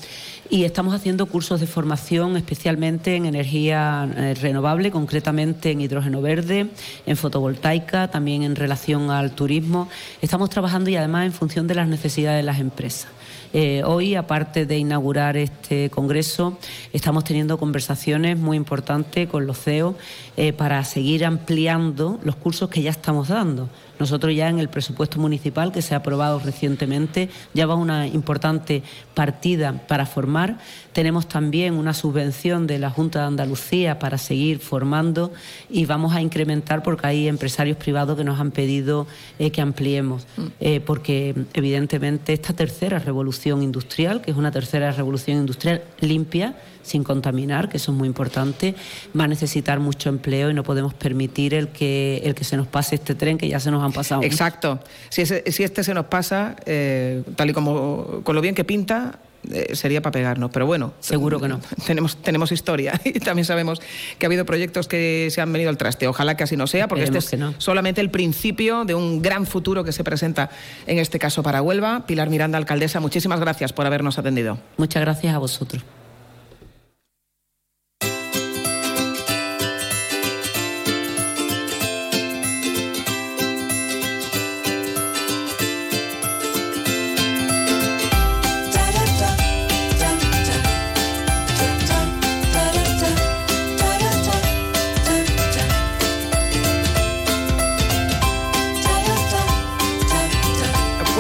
y 0.51 0.65
estamos 0.65 0.95
haciendo 0.95 1.27
cursos 1.27 1.61
de 1.61 1.67
formación 1.67 2.37
especialmente 2.37 3.17
en 3.17 3.27
energía 3.27 4.09
eh, 4.17 4.35
renovable, 4.35 4.91
concretamente 4.91 5.71
en 5.71 5.81
hidrógeno 5.81 6.23
verde, 6.23 6.69
en 7.07 7.17
fotovoltaica, 7.17 8.09
también 8.09 8.43
en 8.43 8.57
relación 8.57 9.11
al 9.11 9.33
turismo. 9.33 9.89
Estamos 10.23 10.51
trabajando 10.51 10.91
y 10.91 10.97
además 10.97 11.27
en 11.27 11.33
función 11.33 11.67
de 11.67 11.75
las 11.75 11.89
necesidades 11.89 12.39
de 12.39 12.45
las 12.45 12.61
empresas. 12.61 13.09
Eh, 13.53 13.83
hoy, 13.85 14.15
aparte 14.15 14.67
de 14.67 14.77
inaugurar 14.77 15.37
este 15.37 15.89
congreso, 15.89 16.59
estamos 16.93 17.25
teniendo 17.25 17.59
conversaciones 17.59 18.39
muy 18.39 18.57
importantes 18.59 19.27
con 19.29 19.47
los 19.47 19.59
CEOs 19.59 19.97
eh, 20.37 20.53
para 20.53 20.85
seguir 20.85 21.25
ampliando 21.25 22.21
los 22.23 22.37
cursos 22.37 22.69
que 22.69 22.83
ya 22.83 22.91
estamos 22.91 23.29
dando. 23.29 23.71
Nosotros 23.99 24.35
ya 24.35 24.49
en 24.49 24.59
el 24.59 24.69
presupuesto 24.69 25.19
municipal 25.19 25.73
que 25.73 25.83
se 25.83 25.95
ha 25.95 25.99
aprobado 25.99 26.39
recientemente 26.39 27.29
ya 27.55 27.67
va 27.67 27.75
una 27.75 28.07
importante 28.07 28.83
partida 29.15 29.73
para 29.87 30.07
formar. 30.07 30.59
Tenemos 30.93 31.29
también 31.29 31.75
una 31.75 31.95
subvención 31.95 32.67
de 32.67 32.79
la 32.79 32.91
Junta 32.91 33.21
de 33.21 33.27
Andalucía 33.27 33.99
para 33.99 34.19
seguir 34.19 34.59
formando 34.59 35.33
y 35.71 35.87
vamos 35.87 36.15
a 36.15 36.21
incrementar 36.21 36.83
porque 36.83 37.07
hay 37.07 37.29
empresarios 37.29 37.77
privados 37.77 38.17
que 38.17 38.25
nos 38.25 38.41
han 38.41 38.51
pedido 38.51 39.07
eh, 39.39 39.51
que 39.51 39.61
ampliemos, 39.61 40.27
mm. 40.37 40.47
eh, 40.61 40.81
porque 40.81 41.35
evidentemente 41.55 42.33
esta 42.33 42.53
tercera 42.53 42.99
revolución 42.99 43.63
industrial, 43.63 44.21
que 44.21 44.31
es 44.31 44.37
una 44.37 44.51
tercera 44.51 44.93
revolución 44.93 45.39
industrial 45.39 45.83
limpia, 46.01 46.57
sin 46.89 47.05
contaminar, 47.05 47.69
que 47.69 47.77
eso 47.77 47.93
es 47.93 47.99
muy 47.99 48.09
importante, 48.09 48.75
va 49.19 49.25
a 49.25 49.29
necesitar 49.29 49.81
mucho 49.81 50.09
empleo 50.09 50.51
y 50.51 50.55
no 50.55 50.63
podemos 50.63 50.95
permitir 50.95 51.55
el 51.55 51.69
que, 51.69 52.21
el 52.25 52.35
que 52.35 52.45
se 52.45 52.57
nos 52.57 52.67
pase 52.67 52.97
este 52.97 53.15
tren 53.15 53.39
que 53.39 53.49
ya 53.49 53.61
se 53.61 53.71
nos 53.71 53.83
han 53.83 53.93
pasado. 53.93 54.23
Exacto. 54.23 54.81
Si, 55.11 55.25
si 55.27 55.63
este 55.63 55.85
se 55.85 55.95
nos 55.95 56.07
pasa, 56.07 56.57
eh, 56.67 57.23
tal 57.37 57.51
y 57.51 57.53
como 57.53 58.21
con 58.25 58.35
lo 58.35 58.41
bien 58.41 58.55
que 58.55 58.65
pinta, 58.65 59.19
eh, 59.51 59.77
sería 59.77 60.03
para 60.03 60.13
pegarnos, 60.13 60.51
pero 60.51 60.67
bueno. 60.67 60.93
Seguro 61.01 61.41
que 61.41 61.49
no. 61.49 61.61
Tenemos, 61.87 62.17
tenemos 62.17 62.53
historia 62.53 63.01
y 63.05 63.21
también 63.21 63.45
sabemos 63.45 63.81
que 64.19 64.27
ha 64.27 64.29
habido 64.29 64.45
proyectos 64.45 64.89
que 64.89 65.29
se 65.31 65.41
han 65.41 65.53
venido 65.53 65.71
al 65.71 65.79
traste. 65.79 66.09
Ojalá 66.09 66.37
que 66.37 66.45
así 66.45 66.57
no 66.57 66.67
sea, 66.67 66.89
porque 66.89 67.05
este 67.05 67.19
es 67.19 67.31
solamente 67.59 68.01
el 68.01 68.11
principio 68.11 68.85
de 68.85 68.95
un 68.95 69.23
gran 69.23 69.47
futuro 69.47 69.85
que 69.85 69.93
se 69.93 70.05
presenta 70.05 70.51
en 70.87 70.99
este 70.99 71.19
caso 71.19 71.43
para 71.43 71.63
Huelva. 71.63 72.05
Pilar 72.07 72.31
Miranda, 72.31 72.59
alcaldesa, 72.59 73.01
muchísimas 73.01 73.41
gracias 73.41 73.73
por 73.73 73.87
habernos 73.87 74.19
atendido. 74.19 74.59
Muchas 74.77 75.03
gracias 75.03 75.35
a 75.35 75.39
vosotros. 75.39 75.83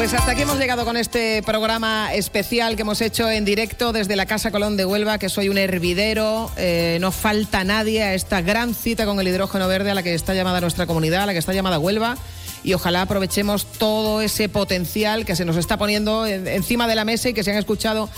Pues 0.08 0.20
hasta 0.20 0.32
aquí 0.32 0.40
hemos 0.40 0.56
llegado 0.56 0.86
con 0.86 0.96
este 0.96 1.42
programa 1.42 2.14
especial 2.14 2.76
que 2.76 2.80
hemos 2.80 3.02
hecho 3.02 3.30
en 3.30 3.44
directo 3.44 3.92
desde 3.92 4.16
la 4.16 4.24
Casa 4.24 4.50
Colón 4.50 4.78
de 4.78 4.86
Huelva, 4.86 5.18
que 5.18 5.28
soy 5.28 5.50
un 5.50 5.58
hervidero, 5.58 6.50
eh, 6.56 6.96
no 6.98 7.12
falta 7.12 7.62
nadie 7.62 8.02
a 8.02 8.14
esta 8.14 8.40
gran 8.40 8.74
cita 8.74 9.04
con 9.04 9.20
el 9.20 9.28
hidrógeno 9.28 9.68
verde 9.68 9.90
a 9.90 9.94
la 9.94 10.02
que 10.02 10.14
está 10.14 10.32
llamada 10.32 10.62
nuestra 10.62 10.86
comunidad, 10.86 11.24
a 11.24 11.26
la 11.26 11.34
que 11.34 11.38
está 11.38 11.52
llamada 11.52 11.78
Huelva, 11.78 12.16
y 12.64 12.72
ojalá 12.72 13.02
aprovechemos 13.02 13.66
todo 13.66 14.22
ese 14.22 14.48
potencial 14.48 15.26
que 15.26 15.36
se 15.36 15.44
nos 15.44 15.58
está 15.58 15.76
poniendo 15.76 16.26
encima 16.26 16.88
de 16.88 16.94
la 16.94 17.04
mesa 17.04 17.28
y 17.28 17.34
que 17.34 17.44
se 17.44 17.50
han 17.50 17.58
escuchado 17.58 18.08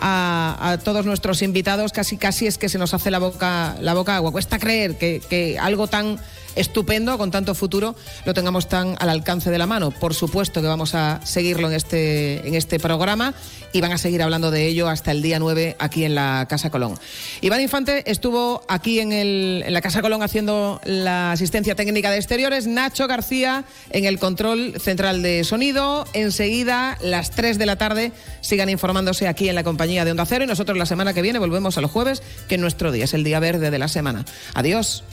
a, 0.00 0.78
todos 0.82 1.06
nuestros 1.06 1.42
invitados, 1.42 1.92
casi 1.92 2.16
casi 2.16 2.48
es 2.48 2.58
que 2.58 2.68
se 2.68 2.78
nos 2.78 2.92
hace 2.92 3.12
la 3.12 3.20
boca, 3.20 3.76
la 3.80 3.94
boca 3.94 4.16
agua. 4.16 4.32
Cuesta 4.32 4.58
creer 4.58 4.98
que, 4.98 5.22
que 5.30 5.60
algo 5.60 5.86
tan 5.86 6.18
estupendo, 6.56 7.16
con 7.18 7.30
tanto 7.30 7.54
futuro, 7.54 7.94
lo 8.24 8.34
tengamos 8.34 8.68
tan 8.68 8.96
al 8.98 9.10
alcance 9.10 9.50
de 9.50 9.58
la 9.58 9.66
mano. 9.66 9.90
Por 9.90 10.14
supuesto 10.14 10.60
que 10.60 10.66
vamos 10.66 10.94
a 10.94 11.20
seguirlo 11.24 11.68
en 11.68 11.74
este, 11.74 12.46
en 12.46 12.54
este 12.54 12.80
programa 12.80 13.34
y 13.72 13.80
van 13.80 13.92
a 13.92 13.98
seguir 13.98 14.22
hablando 14.22 14.50
de 14.50 14.66
ello 14.66 14.88
hasta 14.88 15.12
el 15.12 15.22
día 15.22 15.38
9 15.38 15.76
aquí 15.78 16.04
en 16.04 16.14
la 16.14 16.46
Casa 16.48 16.70
Colón. 16.70 16.98
Iván 17.40 17.60
Infante 17.60 18.10
estuvo 18.10 18.62
aquí 18.68 19.00
en, 19.00 19.12
el, 19.12 19.62
en 19.66 19.72
la 19.72 19.80
Casa 19.80 20.02
Colón 20.02 20.22
haciendo 20.22 20.80
la 20.84 21.32
asistencia 21.32 21.74
técnica 21.74 22.10
de 22.10 22.16
exteriores, 22.16 22.66
Nacho 22.66 23.06
García 23.06 23.64
en 23.90 24.04
el 24.04 24.18
control 24.18 24.74
central 24.80 25.22
de 25.22 25.44
sonido. 25.44 26.06
Enseguida, 26.12 26.98
las 27.02 27.30
3 27.30 27.58
de 27.58 27.66
la 27.66 27.76
tarde, 27.76 28.12
sigan 28.40 28.68
informándose 28.68 29.28
aquí 29.28 29.48
en 29.48 29.54
la 29.54 29.64
compañía 29.64 30.04
de 30.04 30.10
Onda 30.10 30.26
Cero 30.26 30.44
y 30.44 30.46
nosotros 30.46 30.78
la 30.78 30.86
semana 30.86 31.12
que 31.12 31.22
viene 31.22 31.38
volvemos 31.38 31.76
a 31.78 31.80
los 31.80 31.90
jueves, 31.90 32.22
que 32.48 32.58
nuestro 32.58 32.92
día 32.92 33.04
es 33.04 33.14
el 33.14 33.24
día 33.24 33.40
verde 33.40 33.70
de 33.70 33.78
la 33.78 33.88
semana. 33.88 34.24
Adiós. 34.54 35.04